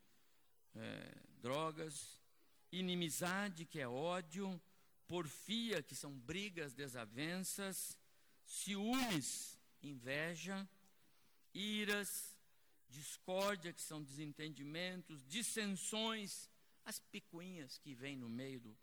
é, 0.75 1.15
drogas, 1.41 2.19
inimizade, 2.71 3.65
que 3.65 3.81
é 3.81 3.89
ódio, 3.89 4.61
porfia, 5.07 5.83
que 5.83 5.95
são 5.95 6.13
brigas, 6.13 6.73
desavenças, 6.73 7.99
ciúmes, 8.47 9.59
inveja, 9.83 10.69
iras, 11.53 12.37
discórdia, 12.89 13.73
que 13.73 13.83
são 13.83 14.03
desentendimentos, 14.03 15.27
dissensões, 15.27 16.49
as 16.85 16.99
picuinhas 16.99 17.79
que 17.79 17.95
vêm 17.95 18.17
no 18.17 18.29
meio 18.29 18.61
do, 18.61 18.77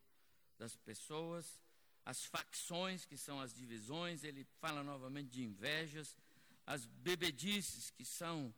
das 0.57 0.75
pessoas, 0.75 1.59
as 2.05 2.25
facções, 2.25 3.05
que 3.05 3.17
são 3.17 3.39
as 3.39 3.53
divisões, 3.53 4.23
ele 4.23 4.43
fala 4.59 4.83
novamente 4.83 5.29
de 5.29 5.43
invejas, 5.43 6.17
as 6.65 6.85
bebedices, 6.85 7.89
que 7.91 8.05
são 8.05 8.53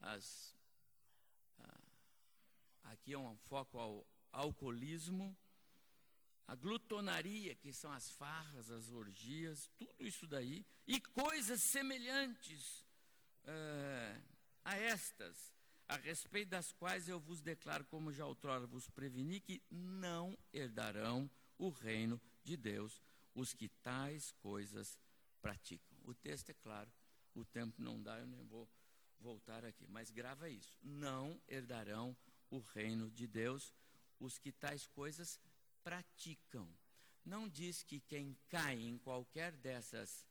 as. 0.00 0.56
Aqui 2.92 3.14
é 3.14 3.18
um 3.18 3.34
foco 3.48 3.78
ao 3.78 4.06
alcoolismo, 4.30 5.34
a 6.46 6.54
glutonaria, 6.54 7.54
que 7.54 7.72
são 7.72 7.90
as 7.90 8.10
farras, 8.10 8.70
as 8.70 8.90
orgias, 8.90 9.70
tudo 9.78 9.94
isso 10.06 10.26
daí, 10.26 10.66
e 10.86 11.00
coisas 11.00 11.62
semelhantes 11.62 12.84
uh, 13.44 14.22
a 14.62 14.76
estas, 14.76 15.54
a 15.88 15.96
respeito 15.96 16.50
das 16.50 16.70
quais 16.72 17.08
eu 17.08 17.18
vos 17.18 17.40
declaro, 17.40 17.82
como 17.86 18.12
já 18.12 18.26
outrora 18.26 18.66
vos 18.66 18.90
preveni, 18.90 19.40
que 19.40 19.62
não 19.70 20.36
herdarão 20.52 21.30
o 21.56 21.70
reino 21.70 22.20
de 22.44 22.58
Deus 22.58 23.00
os 23.34 23.54
que 23.54 23.70
tais 23.82 24.32
coisas 24.32 24.98
praticam. 25.40 25.96
O 26.04 26.12
texto 26.12 26.50
é 26.50 26.54
claro, 26.54 26.92
o 27.34 27.42
tempo 27.42 27.80
não 27.80 28.02
dá, 28.02 28.18
eu 28.18 28.26
nem 28.26 28.44
vou 28.44 28.68
voltar 29.18 29.64
aqui, 29.64 29.86
mas 29.88 30.10
grava 30.10 30.50
isso: 30.50 30.78
não 30.82 31.40
herdarão 31.48 32.14
o 32.26 32.31
reino 32.60 33.10
de 33.10 33.26
Deus 33.26 33.74
os 34.18 34.38
que 34.38 34.52
tais 34.52 34.86
coisas 34.86 35.40
praticam. 35.82 36.68
Não 37.24 37.48
diz 37.48 37.82
que 37.82 38.00
quem 38.00 38.36
cai 38.48 38.80
em 38.80 38.98
qualquer 38.98 39.52
dessas 39.52 40.26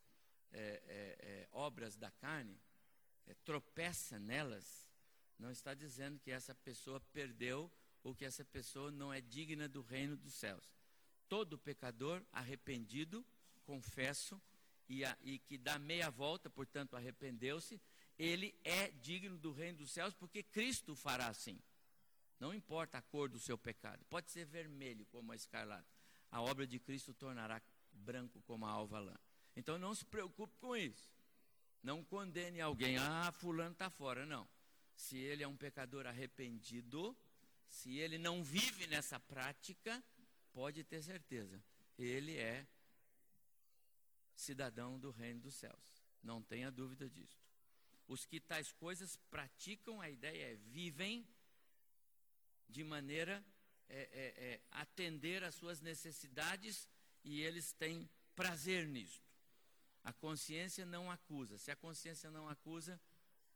é, 0.52 0.60
é, 0.60 1.18
é, 1.20 1.48
obras 1.52 1.96
da 1.96 2.12
carne, 2.12 2.60
é, 3.26 3.34
tropeça 3.46 4.20
nelas, 4.20 4.90
não 5.40 5.52
está 5.52 5.74
dizendo 5.74 6.20
que 6.20 6.32
essa 6.32 6.54
pessoa 6.54 7.00
perdeu 7.14 7.72
ou 8.04 8.14
que 8.14 8.26
essa 8.26 8.44
pessoa 8.44 8.92
não 8.92 9.14
é 9.14 9.22
digna 9.22 9.68
do 9.68 9.82
reino 9.82 10.18
dos 10.18 10.34
céus. 10.34 10.74
Todo 11.30 11.58
pecador 11.58 12.24
arrependido, 12.32 13.26
confesso, 13.64 14.42
e, 14.90 15.06
a, 15.06 15.18
e 15.22 15.40
que 15.40 15.58
dá 15.58 15.80
meia 15.80 16.10
volta, 16.10 16.50
portanto 16.50 16.96
arrependeu-se, 16.96 17.82
ele 18.20 18.54
é 18.64 18.92
digno 18.92 19.38
do 19.38 19.52
reino 19.52 19.80
dos 19.80 19.92
céus, 19.92 20.14
porque 20.14 20.44
Cristo 20.44 20.96
fará 20.96 21.28
assim. 21.28 21.58
Não 22.42 22.56
importa 22.56 22.98
a 22.98 23.02
cor 23.04 23.30
do 23.30 23.40
seu 23.40 23.56
pecado, 23.56 24.04
pode 24.10 24.32
ser 24.32 24.46
vermelho 24.46 25.06
como 25.12 25.32
a 25.32 25.36
escarlata. 25.36 25.86
A 26.32 26.42
obra 26.42 26.66
de 26.66 26.80
Cristo 26.80 27.14
tornará 27.14 27.62
branco 27.92 28.42
como 28.42 28.66
a 28.66 28.70
alva 28.72 28.98
lã. 28.98 29.16
Então 29.56 29.78
não 29.78 29.94
se 29.94 30.04
preocupe 30.04 30.58
com 30.58 30.76
isso. 30.76 31.14
Não 31.84 32.04
condene 32.04 32.60
alguém, 32.60 32.98
ah, 32.98 33.32
fulano 33.32 33.74
está 33.74 33.92
fora. 33.92 34.26
Não. 34.26 34.50
Se 34.96 35.18
ele 35.18 35.44
é 35.44 35.48
um 35.48 35.56
pecador 35.56 36.08
arrependido, 36.08 37.16
se 37.70 37.98
ele 37.98 38.18
não 38.18 38.44
vive 38.44 38.88
nessa 38.88 39.20
prática, 39.20 40.04
pode 40.52 40.84
ter 40.84 41.04
certeza, 41.04 41.64
ele 41.96 42.38
é 42.38 42.66
cidadão 44.34 45.00
do 45.00 45.12
reino 45.12 45.42
dos 45.42 45.54
céus. 45.54 46.04
Não 46.24 46.42
tenha 46.42 46.72
dúvida 46.72 47.08
disso. 47.08 47.40
Os 48.08 48.26
que 48.26 48.40
tais 48.40 48.72
coisas 48.72 49.16
praticam, 49.30 50.02
a 50.02 50.10
ideia 50.10 50.54
é 50.54 50.56
vivem 50.56 51.24
de 52.72 52.84
maneira 52.84 53.44
é, 53.90 54.00
é, 54.00 54.46
é, 54.46 54.62
atender 54.72 55.44
às 55.44 55.56
suas 55.56 55.82
necessidades 55.82 56.88
e 57.24 57.42
eles 57.42 57.74
têm 57.74 58.10
prazer 58.36 58.88
nisto. 58.88 59.30
A 60.04 60.14
consciência 60.14 60.86
não 60.86 61.12
acusa. 61.12 61.58
Se 61.58 61.70
a 61.70 61.76
consciência 61.76 62.32
não 62.32 62.50
acusa, 62.50 63.00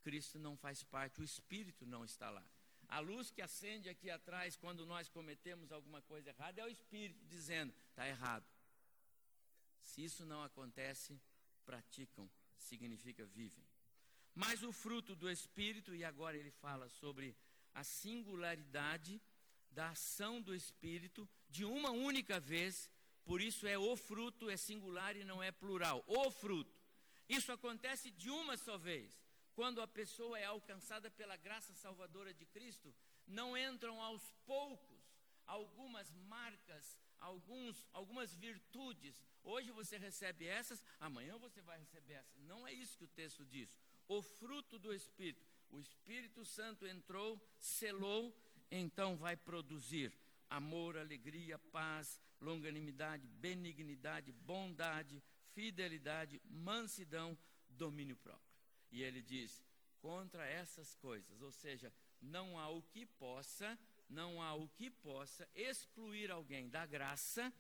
Cristo 0.04 0.38
não 0.38 0.56
faz 0.56 0.84
parte, 0.84 1.22
o 1.22 1.24
Espírito 1.24 1.86
não 1.86 2.06
está 2.06 2.30
lá. 2.30 2.46
A 2.88 3.00
luz 3.00 3.32
que 3.32 3.42
acende 3.42 3.90
aqui 3.90 4.12
atrás 4.12 4.56
quando 4.56 4.86
nós 4.86 5.10
cometemos 5.10 5.72
alguma 5.72 6.02
coisa 6.04 6.30
errada 6.30 6.62
é 6.62 6.66
o 6.66 6.70
Espírito 6.70 7.26
dizendo: 7.26 7.74
está 7.90 8.08
errado. 8.08 8.46
Se 9.82 10.04
isso 10.04 10.26
não 10.26 10.44
acontece, 10.44 11.20
praticam, 11.66 12.30
significa 12.58 13.26
vivem. 13.26 13.64
Mas 14.36 14.62
o 14.64 14.72
fruto 14.72 15.16
do 15.16 15.30
Espírito, 15.32 15.96
e 15.96 16.04
agora 16.04 16.38
ele 16.38 16.52
fala 16.52 16.90
sobre 16.90 17.36
a 17.76 17.84
singularidade 17.84 19.22
da 19.70 19.90
ação 19.90 20.42
do 20.42 20.56
Espírito 20.56 21.30
de 21.50 21.66
uma 21.66 21.92
única 21.92 22.40
vez, 22.40 22.90
por 23.24 23.42
isso 23.42 23.68
é 23.68 23.78
o 23.78 23.96
fruto, 23.98 24.50
é 24.50 24.58
singular 24.58 25.16
e 25.16 25.26
não 25.26 25.44
é 25.44 25.52
plural. 25.52 26.04
O 26.08 26.32
fruto. 26.32 26.74
Isso 27.28 27.52
acontece 27.52 28.10
de 28.12 28.30
uma 28.30 28.56
só 28.56 28.78
vez. 28.78 29.22
Quando 29.54 29.82
a 29.82 29.88
pessoa 29.88 30.40
é 30.40 30.46
alcançada 30.46 31.12
pela 31.12 31.38
graça 31.38 31.74
salvadora 31.74 32.34
de 32.34 32.46
Cristo, 32.46 32.94
não 33.28 33.58
entram 33.58 34.02
aos 34.02 34.24
poucos 34.46 35.04
algumas 35.46 36.12
marcas, 36.12 36.98
alguns, 37.20 37.88
algumas 37.94 38.34
virtudes. 38.34 39.22
Hoje 39.44 39.72
você 39.72 39.98
recebe 39.98 40.46
essas, 40.46 40.84
amanhã 41.00 41.38
você 41.38 41.62
vai 41.62 41.78
receber 41.80 42.14
essas. 42.14 42.42
Não 42.44 42.68
é 42.68 42.74
isso 42.74 42.98
que 42.98 43.04
o 43.04 43.16
texto 43.22 43.46
diz. 43.46 43.78
O 44.08 44.22
fruto 44.22 44.78
do 44.80 44.94
Espírito. 44.94 45.55
O 45.76 45.82
Espírito 45.82 46.46
Santo 46.46 46.88
entrou, 46.88 47.38
selou, 47.60 48.34
então 48.72 49.18
vai 49.18 49.36
produzir 49.36 50.10
amor, 50.50 50.96
alegria, 50.96 51.60
paz, 51.60 52.18
longanimidade, 52.40 53.28
benignidade, 53.28 54.32
bondade, 54.32 55.22
fidelidade, 55.54 56.42
mansidão, 56.46 57.38
domínio 57.68 58.16
próprio. 58.16 58.56
E 58.90 59.04
ele 59.04 59.22
diz: 59.22 59.62
contra 60.00 60.46
essas 60.48 60.96
coisas, 60.96 61.42
ou 61.42 61.52
seja, 61.52 61.92
não 62.22 62.58
há 62.58 62.70
o 62.70 62.82
que 62.82 63.06
possa, 63.06 63.78
não 64.08 64.42
há 64.42 64.54
o 64.54 64.70
que 64.70 64.90
possa 64.90 65.46
excluir 65.54 66.32
alguém 66.32 66.70
da 66.70 66.86
graça, 66.86 67.54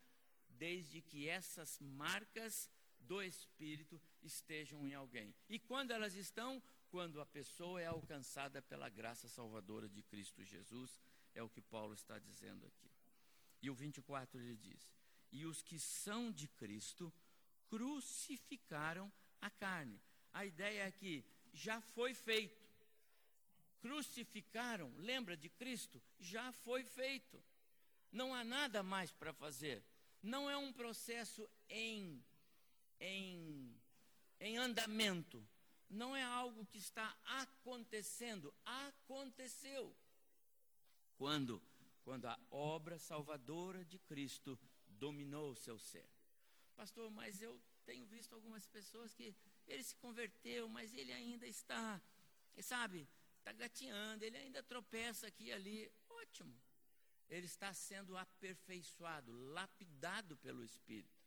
desde 0.47 1.01
que 1.01 1.27
essas 1.27 1.77
marcas 1.81 2.69
do 3.01 3.21
Espírito 3.21 4.01
estejam 4.23 4.87
em 4.87 4.93
alguém. 4.93 5.35
E 5.49 5.59
quando 5.59 5.91
elas 5.91 6.15
estão? 6.15 6.63
Quando 6.95 7.19
a 7.19 7.25
pessoa 7.25 7.81
é 7.81 7.87
alcançada 7.87 8.61
pela 8.61 8.87
graça 8.87 9.27
salvadora 9.27 9.89
de 9.89 10.01
Cristo 10.01 10.45
Jesus, 10.45 10.97
é 11.33 11.43
o 11.43 11.49
que 11.49 11.61
Paulo 11.61 11.93
está 11.93 12.17
dizendo 12.17 12.65
aqui. 12.65 12.89
E 13.61 13.69
o 13.69 13.75
24 13.75 14.39
ele 14.39 14.55
diz: 14.55 14.89
E 15.29 15.45
os 15.45 15.61
que 15.61 15.77
são 15.77 16.31
de 16.31 16.47
Cristo 16.47 17.13
crucificaram 17.67 19.11
a 19.41 19.49
carne. 19.49 19.99
A 20.31 20.45
ideia 20.45 20.83
é 20.83 20.91
que 20.91 21.25
já 21.51 21.81
foi 21.81 22.13
feito. 22.13 22.63
Crucificaram, 23.81 24.89
lembra 24.95 25.35
de 25.35 25.49
Cristo? 25.49 26.01
Já 26.17 26.53
foi 26.53 26.85
feito. 26.85 27.43
Não 28.09 28.33
há 28.33 28.41
nada 28.41 28.81
mais 28.81 29.11
para 29.11 29.33
fazer. 29.33 29.83
Não 30.23 30.49
é 30.49 30.55
um 30.55 30.71
processo 30.71 31.45
em, 31.67 32.23
em, 33.01 33.77
em 34.39 34.57
andamento. 34.57 35.45
Não 35.89 36.15
é 36.15 36.23
algo 36.23 36.65
que 36.65 36.77
está 36.77 37.15
acontecendo. 37.25 38.53
Aconteceu. 38.65 39.95
Quando? 41.17 41.61
Quando 42.03 42.25
a 42.25 42.39
obra 42.51 42.99
salvadora 42.99 43.83
de 43.85 43.97
Cristo 43.99 44.59
dominou 44.87 45.51
o 45.51 45.55
seu 45.55 45.77
ser. 45.79 46.07
Pastor, 46.75 47.09
mas 47.11 47.41
eu 47.41 47.59
tenho 47.85 48.05
visto 48.05 48.33
algumas 48.33 48.65
pessoas 48.67 49.13
que 49.13 49.35
ele 49.67 49.83
se 49.83 49.95
converteu, 49.95 50.67
mas 50.67 50.93
ele 50.93 51.11
ainda 51.11 51.47
está, 51.47 52.01
sabe, 52.61 53.07
está 53.37 53.51
gateando, 53.53 54.23
ele 54.23 54.37
ainda 54.37 54.61
tropeça 54.63 55.27
aqui 55.27 55.45
e 55.45 55.53
ali. 55.53 55.91
Ótimo. 56.09 56.53
Ele 57.29 57.45
está 57.45 57.73
sendo 57.73 58.15
aperfeiçoado, 58.17 59.31
lapidado 59.53 60.37
pelo 60.37 60.63
Espírito. 60.63 61.23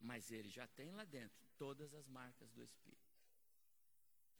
Mas 0.00 0.32
ele 0.32 0.48
já 0.48 0.66
tem 0.66 0.90
lá 0.90 1.04
dentro 1.04 1.46
todas 1.56 1.94
as 1.94 2.08
marcas 2.08 2.50
do 2.52 2.62
Espírito. 2.62 3.11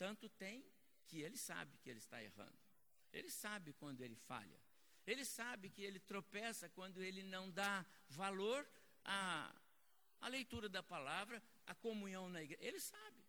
Tanto 0.03 0.29
tem 0.31 0.65
que 1.07 1.21
ele 1.21 1.37
sabe 1.37 1.79
que 1.79 1.89
ele 1.89 2.01
está 2.01 2.21
errando. 2.21 2.59
Ele 3.13 3.31
sabe 3.31 3.73
quando 3.75 4.01
ele 4.01 4.17
falha. 4.17 4.61
Ele 5.07 5.25
sabe 5.25 5.71
que 5.71 5.81
ele 5.81 6.01
tropeça 6.01 6.69
quando 6.71 7.01
ele 7.01 7.23
não 7.23 7.49
dá 7.49 7.87
valor 8.09 8.69
à, 9.05 9.55
à 10.21 10.27
leitura 10.27 10.69
da 10.69 10.83
palavra, 10.83 11.41
à 11.65 11.73
comunhão 11.77 12.29
na 12.29 12.43
igreja. 12.43 12.65
Ele 12.65 12.81
sabe. 12.81 13.25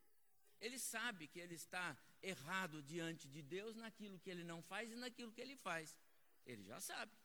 Ele 0.60 0.80
sabe 0.80 1.28
que 1.28 1.40
ele 1.40 1.54
está 1.54 1.96
errado 2.24 2.82
diante 2.82 3.28
de 3.28 3.44
Deus 3.44 3.76
naquilo 3.76 4.18
que 4.18 4.32
ele 4.32 4.44
não 4.44 4.60
faz 4.64 4.92
e 4.92 4.96
naquilo 4.96 5.32
que 5.32 5.42
ele 5.42 5.56
faz. 5.56 5.96
Ele 6.44 6.64
já 6.64 6.80
sabe. 6.80 7.16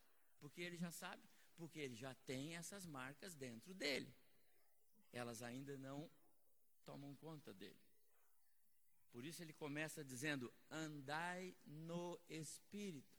Porque 0.40 0.61
ele 0.61 0.76
já 0.76 0.90
sabe? 0.90 1.22
Porque 1.56 1.78
ele 1.78 1.96
já 1.96 2.14
tem 2.26 2.54
essas 2.54 2.84
marcas 2.84 3.34
dentro 3.34 3.72
dele. 3.72 4.14
Elas 5.11 5.40
ainda 5.40 5.74
não 5.78 6.11
tomam 6.84 7.14
conta 7.16 7.54
dele. 7.54 7.88
Por 9.12 9.24
isso 9.24 9.42
ele 9.42 9.52
começa 9.52 10.04
dizendo: 10.04 10.52
andai 10.70 11.54
no 11.64 12.18
espírito. 12.28 13.16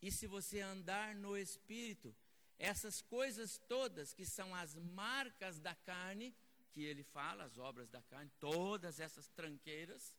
E 0.00 0.10
se 0.12 0.26
você 0.26 0.60
andar 0.60 1.14
no 1.14 1.36
espírito, 1.36 2.14
essas 2.58 3.00
coisas 3.02 3.58
todas 3.68 4.12
que 4.12 4.24
são 4.24 4.54
as 4.54 4.74
marcas 4.74 5.58
da 5.58 5.74
carne, 5.74 6.34
que 6.72 6.82
ele 6.82 7.02
fala, 7.02 7.44
as 7.44 7.58
obras 7.58 7.88
da 7.88 8.02
carne, 8.02 8.30
todas 8.38 9.00
essas 9.00 9.26
tranqueiras, 9.28 10.14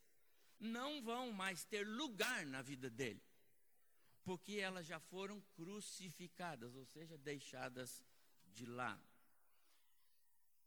não 0.58 1.02
vão 1.02 1.32
mais 1.32 1.64
ter 1.64 1.86
lugar 1.86 2.44
na 2.44 2.60
vida 2.60 2.90
dele, 2.90 3.22
porque 4.22 4.54
elas 4.54 4.86
já 4.86 5.00
foram 5.00 5.40
crucificadas, 5.54 6.74
ou 6.74 6.84
seja, 6.84 7.16
deixadas 7.16 8.04
de 8.52 8.66
lado. 8.66 9.02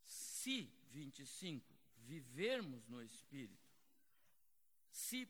Se, 0.05 0.71
25, 0.89 1.73
vivermos 1.97 2.87
no 2.87 3.01
Espírito, 3.01 3.62
se 4.93 5.27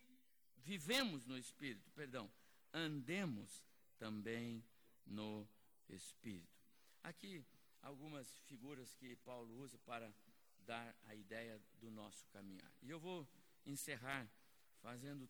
vivemos 0.58 1.26
no 1.26 1.38
Espírito, 1.38 1.90
perdão, 1.92 2.30
andemos 2.74 3.66
também 3.98 4.64
no 5.06 5.48
Espírito. 5.90 6.54
Aqui 7.02 7.44
algumas 7.82 8.28
figuras 8.40 8.94
que 8.96 9.16
Paulo 9.18 9.58
usa 9.62 9.78
para 9.80 10.14
dar 10.60 10.96
a 11.06 11.16
ideia 11.16 11.60
do 11.80 11.90
nosso 11.90 12.28
caminhar. 12.28 12.72
E 12.82 12.90
eu 12.90 13.00
vou 13.00 13.28
encerrar 13.66 14.30
fazendo 14.82 15.30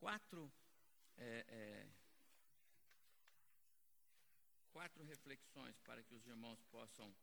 quatro, 0.00 0.52
é, 1.16 1.44
é, 1.48 1.88
quatro 4.72 5.04
reflexões 5.04 5.78
para 5.80 6.02
que 6.02 6.14
os 6.14 6.26
irmãos 6.26 6.60
possam 6.64 7.14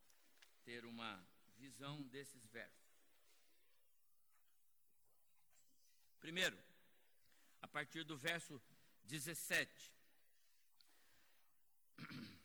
ter 0.63 0.85
uma 0.85 1.21
visão 1.57 2.01
desses 2.03 2.45
versos. 2.47 2.88
Primeiro, 6.19 6.57
a 7.61 7.67
partir 7.67 8.03
do 8.03 8.17
verso 8.17 8.61
17. 9.03 9.93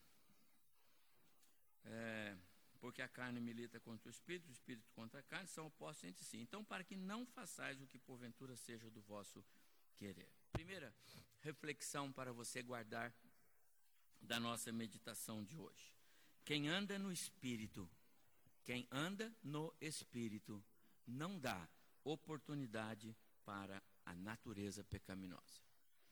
É, 1.87 2.35
porque 2.81 3.03
a 3.03 3.09
carne 3.09 3.39
milita 3.41 3.79
contra 3.79 4.09
o 4.09 4.11
espírito, 4.11 4.49
o 4.49 4.53
espírito 4.53 4.91
contra 4.95 5.21
a 5.21 5.23
carne, 5.23 5.47
são 5.47 5.67
opostos 5.67 6.05
entre 6.05 6.25
si. 6.25 6.39
Então, 6.39 6.65
para 6.65 6.83
que 6.83 6.97
não 6.97 7.27
façais 7.27 7.81
o 7.81 7.87
que 7.87 7.99
porventura 7.99 8.57
seja 8.57 8.91
do 8.91 9.03
vosso 9.03 9.45
querer. 9.95 10.29
Primeira 10.51 10.95
reflexão 11.41 12.11
para 12.11 12.33
você 12.33 12.63
guardar 12.63 13.15
da 14.21 14.41
nossa 14.41 14.73
meditação 14.73 15.45
de 15.45 15.57
hoje. 15.59 15.95
Quem 16.45 16.69
anda 16.69 16.99
no 16.99 17.13
espírito, 17.13 17.89
quem 18.65 18.89
anda 18.91 19.33
no 19.43 19.75
espírito, 19.81 20.65
não 21.07 21.39
dá 21.39 21.69
oportunidade 22.03 23.15
para 23.45 23.83
a 24.05 24.15
natureza 24.15 24.85
pecaminosa. 24.85 25.61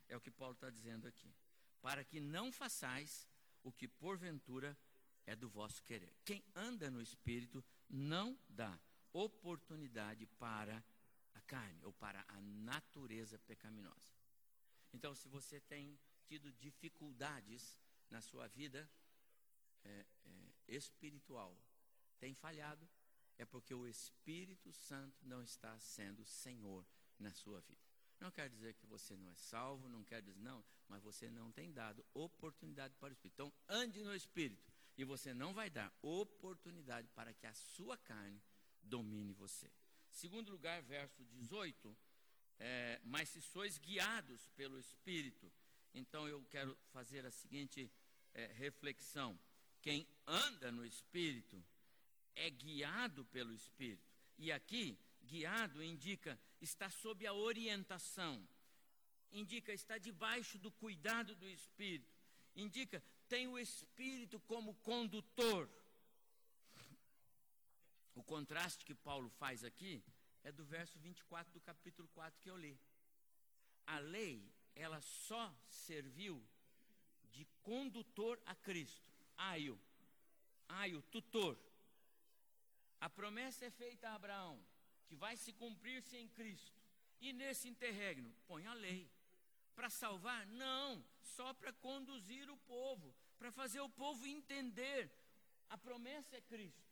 É 0.09 0.17
o 0.17 0.21
que 0.21 0.31
Paulo 0.31 0.55
está 0.55 0.71
dizendo 0.71 1.07
aqui. 1.07 1.35
Para 1.81 2.05
que 2.05 2.21
não 2.21 2.53
façais 2.53 3.29
o 3.63 3.73
que 3.73 3.89
porventura 3.89 4.77
é 5.27 5.35
do 5.35 5.49
vosso 5.49 5.83
querer. 5.83 6.13
Quem 6.25 6.45
anda 6.55 6.91
no 6.91 7.01
espírito 7.01 7.65
não 7.89 8.39
dá 8.49 8.79
oportunidade 9.13 10.27
para 10.39 10.83
a 11.35 11.41
carne 11.43 11.85
ou 11.85 11.93
para 11.93 12.25
a 12.29 12.41
natureza 12.41 13.39
pecaminosa. 13.39 14.13
Então, 14.93 15.15
se 15.15 15.29
você 15.29 15.61
tem 15.61 15.99
tido 16.27 16.53
dificuldades 16.53 17.79
na 18.11 18.21
sua 18.21 18.47
vida 18.49 18.89
é, 19.85 20.07
é, 20.25 20.53
espiritual, 20.69 21.57
tem 22.19 22.35
falhado, 22.35 22.89
é 23.39 23.45
porque 23.45 23.75
o 23.75 23.87
Espírito 23.87 24.73
Santo 24.73 25.19
não 25.27 25.43
está 25.43 25.79
sendo 25.81 26.25
Senhor 26.25 26.87
na 27.23 27.33
sua 27.33 27.61
vida. 27.61 27.81
Não 28.21 28.31
quer 28.31 28.49
dizer 28.49 28.75
que 28.75 28.87
você 28.87 29.17
não 29.17 29.29
é 29.31 29.35
salvo, 29.35 29.89
não 29.89 30.05
quer 30.05 30.23
dizer 30.23 30.39
não, 30.39 30.65
mas 30.89 31.03
você 31.03 31.31
não 31.31 31.51
tem 31.51 31.73
dado 31.73 32.05
oportunidade 32.15 32.95
para 32.97 33.09
o 33.09 33.13
Espírito. 33.13 33.35
Então, 33.35 33.53
ande 33.69 34.05
no 34.05 34.15
Espírito 34.15 34.71
e 34.97 35.05
você 35.05 35.33
não 35.33 35.53
vai 35.53 35.71
dar 35.71 35.93
oportunidade 36.03 37.09
para 37.15 37.33
que 37.33 37.47
a 37.47 37.55
sua 37.55 37.97
carne 37.97 38.41
domine 38.83 39.33
você. 39.33 39.71
Segundo 40.11 40.53
lugar, 40.53 40.83
verso 40.83 41.25
18, 41.25 41.97
é, 42.59 43.01
mas 43.03 43.29
se 43.31 43.41
sois 43.41 43.79
guiados 43.79 44.47
pelo 44.51 44.79
Espírito, 44.79 45.51
então 45.95 46.29
eu 46.29 46.45
quero 46.51 46.77
fazer 46.93 47.25
a 47.27 47.31
seguinte 47.31 47.91
é, 48.35 48.47
reflexão: 48.53 49.39
quem 49.81 50.07
anda 50.27 50.71
no 50.71 50.85
Espírito 50.85 51.65
é 52.35 52.51
guiado 52.51 53.25
pelo 53.27 53.53
Espírito. 53.53 54.09
E 54.39 54.53
aqui, 54.53 54.99
guiado 55.25 55.83
indica 55.83 56.39
está 56.63 56.89
sob 56.89 57.27
a 57.27 57.33
orientação, 57.33 58.47
indica 59.33 59.73
está 59.73 59.99
debaixo 59.99 60.59
do 60.59 60.71
cuidado 60.71 61.35
do 61.35 61.49
Espírito, 61.49 62.09
indica 62.55 63.03
tem 63.29 63.49
o 63.49 63.59
Espírito 63.59 64.39
como 64.41 64.75
condutor. 64.77 65.69
O 68.15 68.23
contraste 68.23 68.85
que 68.85 68.95
Paulo 68.95 69.31
faz 69.31 69.65
aqui 69.65 70.03
é 70.45 70.53
do 70.53 70.65
verso 70.65 70.99
24 70.99 71.53
do 71.53 71.61
capítulo 71.61 72.09
4 72.09 72.41
que 72.41 72.51
eu 72.51 72.57
li. 72.57 72.79
A 73.87 73.99
lei, 73.99 74.47
ela 74.75 75.01
só 75.01 75.53
serviu 75.69 76.45
de 77.31 77.47
condutor 77.63 78.41
a 78.45 78.55
Cristo. 78.55 79.11
Aio, 79.37 79.81
aio, 80.69 81.01
tutor. 81.11 81.59
A 83.01 83.09
promessa 83.09 83.65
é 83.65 83.71
feita 83.71 84.11
a 84.11 84.15
Abraão, 84.15 84.63
que 85.13 85.17
vai 85.17 85.37
se 85.37 85.53
cumprir-se 85.53 86.17
em 86.17 86.27
Cristo. 86.27 86.73
E 87.21 87.35
nesse 87.35 87.69
interregno, 87.69 88.35
põe 88.47 88.67
a 88.67 88.73
lei. 88.73 89.11
Para 89.75 89.91
salvar? 89.91 90.47
Não, 90.47 91.05
só 91.21 91.53
para 91.53 91.71
conduzir 91.71 92.49
o 92.49 92.57
povo, 92.57 93.15
para 93.39 93.53
fazer 93.53 93.81
o 93.81 93.91
povo 93.91 94.27
entender. 94.27 95.13
A 95.69 95.77
promessa 95.77 96.39
é 96.39 96.41
Cristo. 96.41 96.83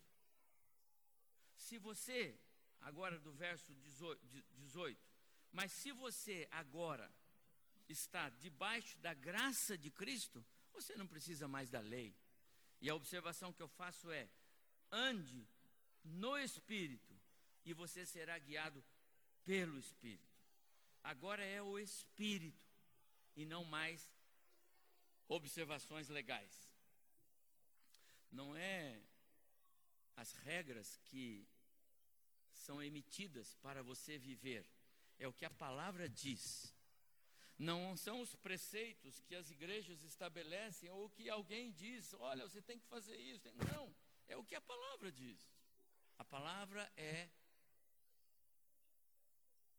Se 1.56 1.78
você, 1.78 2.38
agora 2.82 3.18
do 3.18 3.32
verso 3.32 3.74
18, 3.74 5.00
mas 5.50 5.72
se 5.72 5.90
você 5.90 6.46
agora 6.50 7.10
está 7.88 8.28
debaixo 8.28 8.98
da 8.98 9.14
graça 9.14 9.78
de 9.78 9.90
Cristo, 9.90 10.44
você 10.74 10.94
não 10.94 11.06
precisa 11.06 11.48
mais 11.48 11.70
da 11.70 11.80
lei. 11.80 12.14
E 12.82 12.90
a 12.90 12.94
observação 12.94 13.50
que 13.50 13.62
eu 13.62 13.68
faço 13.68 14.10
é: 14.10 14.28
ande 14.92 15.48
no 16.04 16.36
Espírito 16.36 17.09
e 17.64 17.72
você 17.72 18.04
será 18.06 18.38
guiado 18.38 18.84
pelo 19.44 19.78
Espírito. 19.78 20.30
Agora 21.02 21.44
é 21.44 21.62
o 21.62 21.78
Espírito 21.78 22.62
e 23.36 23.44
não 23.44 23.64
mais 23.64 24.10
observações 25.28 26.08
legais. 26.08 26.70
Não 28.30 28.56
é 28.56 29.00
as 30.16 30.32
regras 30.32 30.98
que 31.04 31.48
são 32.52 32.82
emitidas 32.82 33.54
para 33.56 33.82
você 33.82 34.18
viver, 34.18 34.66
é 35.18 35.26
o 35.26 35.32
que 35.32 35.44
a 35.44 35.50
palavra 35.50 36.08
diz. 36.08 36.74
Não 37.58 37.96
são 37.96 38.20
os 38.20 38.34
preceitos 38.36 39.20
que 39.22 39.34
as 39.34 39.50
igrejas 39.50 40.02
estabelecem 40.02 40.88
ou 40.90 41.10
que 41.10 41.28
alguém 41.28 41.72
diz, 41.72 42.14
olha, 42.14 42.48
você 42.48 42.62
tem 42.62 42.78
que 42.78 42.86
fazer 42.86 43.16
isso. 43.16 43.50
Não, 43.70 43.94
é 44.28 44.36
o 44.36 44.44
que 44.44 44.54
a 44.54 44.60
palavra 44.60 45.12
diz. 45.12 45.38
A 46.18 46.24
palavra 46.24 46.90
é 46.96 47.28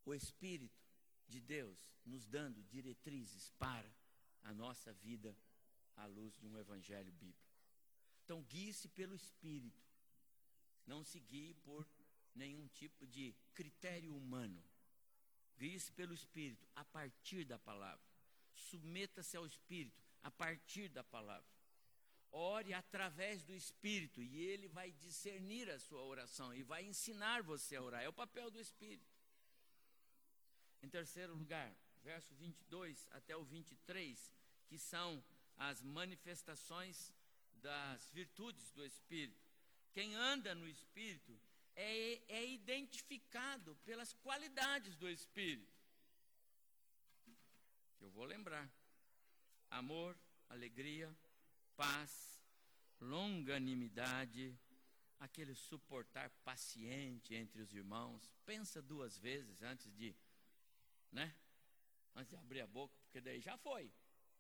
o 0.05 0.13
Espírito 0.13 0.81
de 1.27 1.39
Deus 1.39 1.95
nos 2.05 2.25
dando 2.25 2.63
diretrizes 2.63 3.49
para 3.51 3.89
a 4.43 4.53
nossa 4.53 4.93
vida 4.93 5.35
à 5.95 6.05
luz 6.05 6.35
de 6.37 6.47
um 6.47 6.57
evangelho 6.57 7.11
bíblico. 7.13 7.51
Então, 8.23 8.41
guie-se 8.43 8.87
pelo 8.89 9.15
Espírito. 9.15 9.81
Não 10.85 11.03
se 11.03 11.19
guie 11.19 11.53
por 11.55 11.87
nenhum 12.33 12.67
tipo 12.67 13.05
de 13.05 13.35
critério 13.53 14.15
humano. 14.15 14.63
Guie-se 15.57 15.91
pelo 15.91 16.13
Espírito, 16.13 16.67
a 16.75 16.83
partir 16.83 17.45
da 17.45 17.59
palavra. 17.59 18.03
Submeta-se 18.53 19.37
ao 19.37 19.45
Espírito, 19.45 20.01
a 20.23 20.31
partir 20.31 20.89
da 20.89 21.03
palavra. 21.03 21.47
Ore 22.31 22.73
através 22.73 23.43
do 23.43 23.53
Espírito 23.53 24.21
e 24.21 24.37
ele 24.37 24.67
vai 24.69 24.91
discernir 24.93 25.69
a 25.69 25.77
sua 25.77 26.01
oração 26.01 26.53
e 26.53 26.63
vai 26.63 26.85
ensinar 26.85 27.43
você 27.43 27.75
a 27.75 27.81
orar. 27.81 28.01
É 28.01 28.07
o 28.07 28.13
papel 28.13 28.49
do 28.49 28.59
Espírito. 28.59 29.10
Em 30.81 30.89
terceiro 30.89 31.33
lugar, 31.35 31.73
verso 32.03 32.33
22 32.35 33.07
até 33.11 33.35
o 33.35 33.43
23, 33.43 34.33
que 34.67 34.77
são 34.77 35.23
as 35.57 35.81
manifestações 35.81 37.13
das 37.61 38.09
virtudes 38.11 38.71
do 38.71 38.83
Espírito. 38.85 39.39
Quem 39.93 40.15
anda 40.15 40.55
no 40.55 40.67
Espírito 40.67 41.39
é, 41.75 42.21
é 42.27 42.47
identificado 42.49 43.75
pelas 43.85 44.13
qualidades 44.13 44.95
do 44.95 45.09
Espírito. 45.09 45.71
Eu 47.99 48.09
vou 48.09 48.25
lembrar: 48.25 48.69
amor, 49.69 50.17
alegria, 50.49 51.15
paz, 51.75 52.41
longanimidade, 52.99 54.57
aquele 55.19 55.53
suportar 55.53 56.29
paciente 56.43 57.35
entre 57.35 57.61
os 57.61 57.71
irmãos. 57.73 58.31
Pensa 58.45 58.81
duas 58.81 59.17
vezes 59.17 59.61
antes 59.61 59.93
de, 59.95 60.15
né? 61.11 61.35
Antes 62.15 62.29
de 62.29 62.35
abrir 62.35 62.61
a 62.61 62.67
boca, 62.67 62.95
porque 63.03 63.21
daí 63.21 63.39
já 63.39 63.57
foi. 63.57 63.91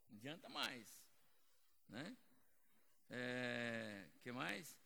Não 0.09 0.17
adianta 0.17 0.49
mais, 0.49 1.03
né? 1.87 2.17
É, 3.09 4.09
que 4.21 4.31
mais? 4.31 4.77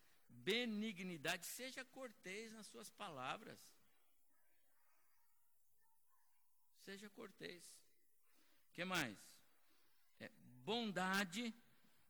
benignidade, 0.46 1.46
seja 1.46 1.84
cortês 1.86 2.52
nas 2.54 2.68
suas 2.68 2.90
palavras. 2.92 3.60
Seja 6.84 7.10
cortês. 7.10 7.64
que 8.74 8.86
mais? 8.86 9.18
É, 10.20 10.30
bondade. 10.64 11.54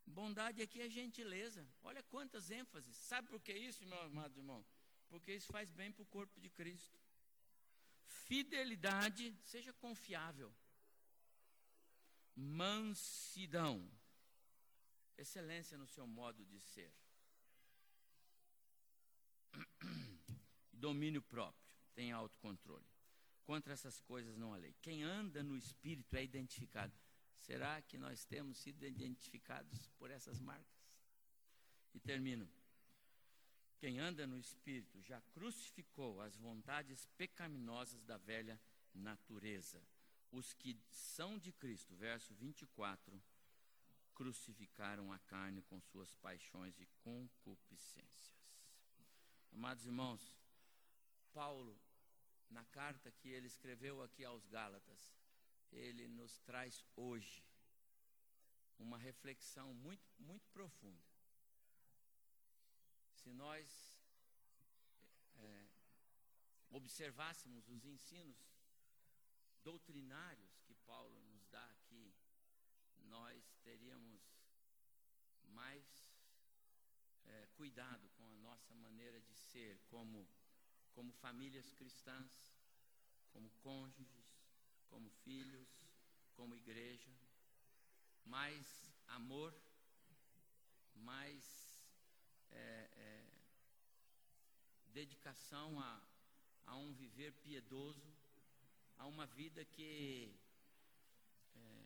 Bondade 0.05 0.61
aqui 0.61 0.81
é 0.81 0.89
gentileza. 0.89 1.65
Olha 1.81 2.03
quantas 2.03 2.51
ênfases. 2.51 2.95
Sabe 2.97 3.27
por 3.29 3.41
que 3.41 3.53
isso, 3.53 3.85
meu 3.85 4.01
amado 4.01 4.37
irmão? 4.37 4.65
Porque 5.07 5.33
isso 5.33 5.47
faz 5.51 5.71
bem 5.71 5.91
para 5.91 6.03
o 6.03 6.07
corpo 6.07 6.39
de 6.39 6.49
Cristo. 6.49 6.99
Fidelidade, 8.05 9.37
seja 9.43 9.73
confiável. 9.73 10.53
Mansidão, 12.35 13.89
excelência 15.17 15.77
no 15.77 15.87
seu 15.87 16.05
modo 16.05 16.45
de 16.45 16.59
ser. 16.59 16.93
domínio 20.73 21.21
próprio, 21.21 21.65
tem 21.93 22.11
autocontrole. 22.11 22.85
Contra 23.43 23.73
essas 23.73 24.01
coisas 24.01 24.37
não 24.37 24.53
há 24.53 24.57
lei. 24.57 24.75
Quem 24.81 25.03
anda 25.03 25.43
no 25.43 25.57
Espírito 25.57 26.15
é 26.15 26.23
identificado. 26.23 26.93
Será 27.39 27.81
que 27.81 27.97
nós 27.97 28.25
temos 28.25 28.57
sido 28.57 28.85
identificados 28.85 29.87
por 29.97 30.09
essas 30.09 30.39
marcas? 30.39 30.83
E 31.93 31.99
termino. 31.99 32.49
Quem 33.77 33.99
anda 33.99 34.25
no 34.25 34.39
Espírito 34.39 35.01
já 35.01 35.21
crucificou 35.33 36.21
as 36.21 36.35
vontades 36.37 37.05
pecaminosas 37.17 38.03
da 38.03 38.17
velha 38.17 38.59
natureza. 38.93 39.81
Os 40.31 40.53
que 40.53 40.77
são 40.89 41.37
de 41.37 41.51
Cristo, 41.51 41.95
verso 41.95 42.33
24, 42.35 43.21
crucificaram 44.13 45.11
a 45.11 45.19
carne 45.19 45.61
com 45.63 45.79
suas 45.81 46.13
paixões 46.15 46.79
e 46.79 46.87
concupiscências. 47.03 48.33
Amados 49.51 49.85
irmãos, 49.85 50.33
Paulo, 51.33 51.77
na 52.49 52.63
carta 52.65 53.11
que 53.11 53.29
ele 53.29 53.47
escreveu 53.47 54.01
aqui 54.01 54.23
aos 54.23 54.45
Gálatas, 54.47 55.13
ele 55.71 56.07
nos 56.07 56.39
traz 56.39 56.83
hoje 56.95 57.43
uma 58.79 58.97
reflexão 58.97 59.73
muito, 59.73 60.03
muito 60.17 60.47
profunda. 60.49 61.14
Se 63.25 63.33
nós 63.33 63.67
é, 65.37 65.67
observássemos 66.69 67.67
os 67.69 67.83
ensinos 67.83 68.37
doutrinários 69.63 70.61
que 70.67 70.75
Paulo 70.85 71.19
nos 71.23 71.43
dá 71.47 71.65
aqui, 71.71 72.13
nós 73.05 73.57
teríamos 73.63 74.21
mais 75.41 75.83
é, 77.25 77.47
cuidado 77.55 78.07
com 78.09 78.27
a 78.27 78.35
nossa 78.35 78.75
maneira 78.75 79.19
de 79.19 79.33
ser 79.33 79.79
como 79.87 80.29
como 80.93 81.11
famílias 81.13 81.73
cristãs, 81.73 82.55
como 83.33 83.49
cônjuges, 83.63 84.29
como 84.87 85.09
filhos, 85.09 85.67
como 86.35 86.55
igreja, 86.55 87.11
mais 88.23 88.93
amor, 89.07 89.51
mais 90.93 91.54
é, 92.51 92.89
é, 92.95 93.25
dedicação 94.87 95.79
a, 95.79 96.01
a 96.65 96.75
um 96.75 96.93
viver 96.93 97.31
piedoso, 97.33 98.13
a 98.97 99.05
uma 99.05 99.25
vida 99.25 99.63
que 99.65 100.33
é, 101.55 101.85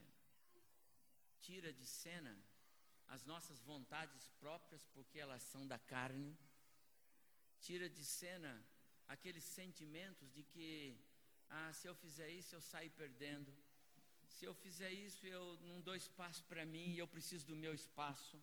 tira 1.41 1.73
de 1.73 1.85
cena 1.85 2.37
as 3.09 3.25
nossas 3.25 3.59
vontades 3.61 4.27
próprias, 4.39 4.85
porque 4.93 5.17
elas 5.19 5.41
são 5.41 5.67
da 5.67 5.79
carne, 5.79 6.37
tira 7.59 7.89
de 7.89 8.05
cena 8.05 8.63
aqueles 9.07 9.43
sentimentos 9.43 10.31
de 10.31 10.43
que, 10.43 10.95
ah, 11.49 11.73
se 11.73 11.87
eu 11.87 11.95
fizer 11.95 12.29
isso, 12.29 12.53
eu 12.55 12.61
saio 12.61 12.91
perdendo. 12.91 13.51
Se 14.27 14.45
eu 14.45 14.53
fizer 14.53 14.91
isso, 14.91 15.25
eu 15.25 15.57
não 15.61 15.81
dou 15.81 15.95
espaço 15.95 16.43
para 16.43 16.63
mim 16.65 16.93
e 16.93 16.99
eu 16.99 17.07
preciso 17.07 17.47
do 17.47 17.55
meu 17.55 17.73
espaço. 17.73 18.39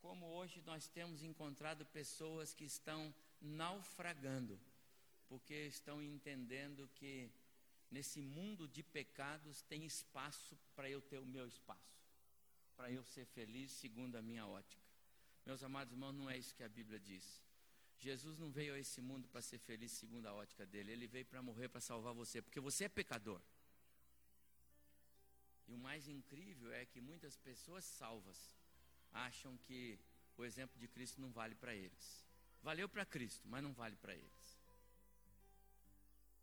Como 0.00 0.26
hoje 0.26 0.62
nós 0.62 0.88
temos 0.88 1.22
encontrado 1.22 1.84
pessoas 1.86 2.54
que 2.54 2.64
estão 2.64 3.14
naufragando, 3.40 4.58
porque 5.28 5.54
estão 5.66 6.02
entendendo 6.02 6.88
que 6.94 7.30
nesse 7.90 8.20
mundo 8.20 8.66
de 8.66 8.82
pecados 8.82 9.62
tem 9.62 9.84
espaço 9.84 10.58
para 10.74 10.88
eu 10.88 11.00
ter 11.00 11.18
o 11.18 11.26
meu 11.26 11.46
espaço, 11.46 12.00
para 12.76 12.90
eu 12.90 13.04
ser 13.04 13.26
feliz 13.26 13.70
segundo 13.72 14.16
a 14.16 14.22
minha 14.22 14.46
ótica. 14.46 14.82
Meus 15.44 15.62
amados 15.62 15.92
irmãos, 15.92 16.12
não 16.12 16.30
é 16.30 16.36
isso 16.36 16.54
que 16.54 16.62
a 16.62 16.68
Bíblia 16.68 16.98
diz. 16.98 17.42
Jesus 17.98 18.38
não 18.38 18.50
veio 18.50 18.74
a 18.74 18.78
esse 18.78 19.00
mundo 19.02 19.28
para 19.28 19.42
ser 19.42 19.58
feliz 19.58 19.92
segundo 19.92 20.26
a 20.26 20.32
ótica 20.32 20.64
dele, 20.64 20.92
ele 20.92 21.06
veio 21.06 21.26
para 21.26 21.42
morrer 21.42 21.68
para 21.68 21.80
salvar 21.80 22.14
você, 22.14 22.40
porque 22.40 22.60
você 22.60 22.84
é 22.84 22.88
pecador. 22.88 23.40
E 25.68 25.74
o 25.74 25.78
mais 25.78 26.08
incrível 26.08 26.72
é 26.72 26.86
que 26.86 27.00
muitas 27.00 27.36
pessoas 27.36 27.84
salvas 27.84 28.59
acham 29.12 29.56
que 29.58 29.98
o 30.36 30.44
exemplo 30.44 30.78
de 30.78 30.88
Cristo 30.88 31.20
não 31.20 31.30
vale 31.30 31.54
para 31.54 31.74
eles. 31.74 32.26
Valeu 32.62 32.88
para 32.88 33.04
Cristo, 33.04 33.48
mas 33.48 33.62
não 33.62 33.72
vale 33.72 33.96
para 33.96 34.14
eles. 34.14 34.60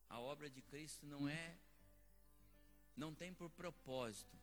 A 0.10 0.20
obra 0.20 0.50
de 0.50 0.62
Cristo 0.62 1.06
não 1.06 1.28
é 1.28 1.58
não 2.96 3.14
tem 3.14 3.32
por 3.34 3.50
propósito 3.52 4.36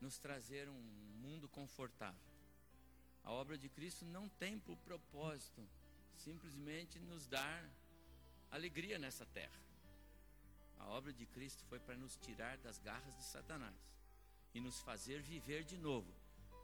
nos 0.00 0.18
trazer 0.18 0.68
um 0.68 0.82
mundo 1.22 1.48
confortável. 1.48 2.34
A 3.22 3.30
obra 3.30 3.56
de 3.56 3.68
Cristo 3.68 4.04
não 4.04 4.28
tem 4.28 4.58
por 4.58 4.76
propósito 4.78 5.66
simplesmente 6.16 6.98
nos 6.98 7.26
dar 7.26 7.64
alegria 8.50 8.98
nessa 8.98 9.24
terra. 9.26 9.62
A 10.78 10.88
obra 10.88 11.12
de 11.12 11.24
Cristo 11.26 11.64
foi 11.64 11.78
para 11.78 11.96
nos 11.96 12.16
tirar 12.16 12.58
das 12.58 12.78
garras 12.78 13.16
de 13.16 13.22
Satanás 13.22 13.74
e 14.52 14.60
nos 14.60 14.80
fazer 14.80 15.22
viver 15.22 15.64
de 15.64 15.76
novo, 15.76 16.12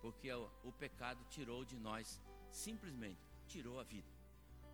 porque 0.01 0.32
o, 0.32 0.72
pecado 0.72 1.24
tirou 1.28 1.64
de 1.64 1.76
nós, 1.76 2.20
simplesmente 2.51 3.20
tirou 3.46 3.78
a 3.78 3.82
vida. 3.82 4.09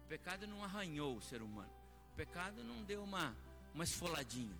O 0.04 0.08
pecado 0.08 0.46
não 0.46 0.62
arranhou 0.62 1.16
o 1.16 1.22
ser 1.22 1.42
humano, 1.42 1.72
o 2.12 2.16
pecado 2.16 2.62
não 2.62 2.84
deu 2.84 3.02
uma, 3.02 3.36
uma 3.74 3.84
esfoladinha, 3.84 4.56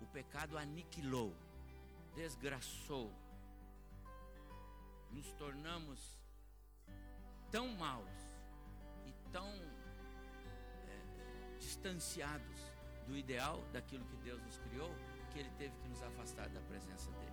o 0.00 0.06
pecado 0.06 0.56
aniquilou, 0.56 1.36
desgraçou, 2.14 3.12
nos 5.10 5.30
tornamos 5.34 6.00
tão 7.50 7.68
maus 7.76 8.08
e 9.06 9.12
tão 9.30 9.46
é, 10.88 11.56
distanciados 11.58 12.58
do 13.06 13.14
ideal 13.14 13.62
daquilo 13.72 14.06
que 14.06 14.16
Deus 14.16 14.42
nos 14.42 14.58
criou, 14.58 14.90
que 15.30 15.38
Ele 15.38 15.50
teve 15.58 15.76
que 15.76 15.88
nos 15.88 16.02
afastar 16.02 16.48
da 16.48 16.60
presença 16.62 17.10
dEle. 17.12 17.32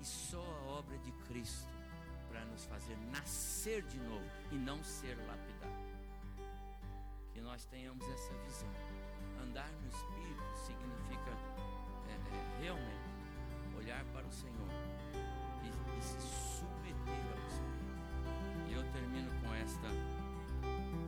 E 0.00 0.04
só 0.04 0.42
a 0.42 0.62
obra 0.64 0.98
de 0.98 1.12
Cristo 1.26 1.83
para 2.34 2.44
nos 2.46 2.64
fazer 2.64 2.98
nascer 3.12 3.82
de 3.84 3.96
novo 4.00 4.28
e 4.50 4.56
não 4.56 4.82
ser 4.82 5.16
lapidado. 5.18 5.72
Que 7.32 7.40
nós 7.40 7.64
tenhamos 7.66 8.04
essa 8.08 8.34
visão. 8.38 8.68
Andar 9.40 9.70
no 9.80 9.86
Espírito 9.86 10.42
significa 10.66 11.30
é, 12.08 12.12
é, 12.12 12.60
realmente 12.60 13.14
olhar 13.76 14.04
para 14.06 14.26
o 14.26 14.32
Senhor 14.32 14.68
e, 15.62 15.68
e 15.96 16.02
se 16.02 16.20
submeter 16.20 17.22
ao 17.30 17.46
Espírito. 17.46 18.68
E 18.68 18.72
eu 18.72 18.82
termino 18.92 19.30
com 19.40 19.54
esta 19.54 19.88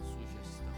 sugestão. 0.05 0.75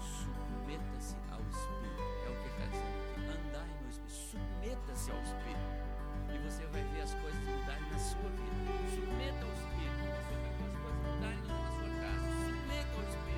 Submeta-se 0.00 1.16
ao 1.30 1.42
Espírito. 1.42 2.02
É 2.24 2.30
o 2.30 2.42
que 2.42 2.48
está 2.48 2.64
dizendo 2.64 2.96
aqui. 3.04 3.48
Andai 3.48 3.68
no 3.82 3.88
Espírito. 3.90 4.12
Submeta-se 4.12 5.10
ao 5.10 5.20
Espírito 5.20 5.87
e 6.34 6.38
você 6.38 6.64
vai 6.66 6.82
ver 6.92 7.02
as 7.02 7.14
coisas 7.14 7.40
mudarem 7.44 7.90
na 7.90 7.98
sua 7.98 8.30
vida. 8.30 8.72
Submeta 8.94 9.44
ao 9.44 9.52
Espírito. 9.52 9.98
Você 9.98 10.34
vai 10.34 10.52
ver 10.52 10.62
as 10.62 10.76
coisas 10.78 11.00
mudarem 11.04 11.42
na 11.42 11.54
sua 11.70 11.88
casa. 12.00 12.28
Submeta 12.44 12.94
ao 12.96 13.02
Espírito. 13.08 13.37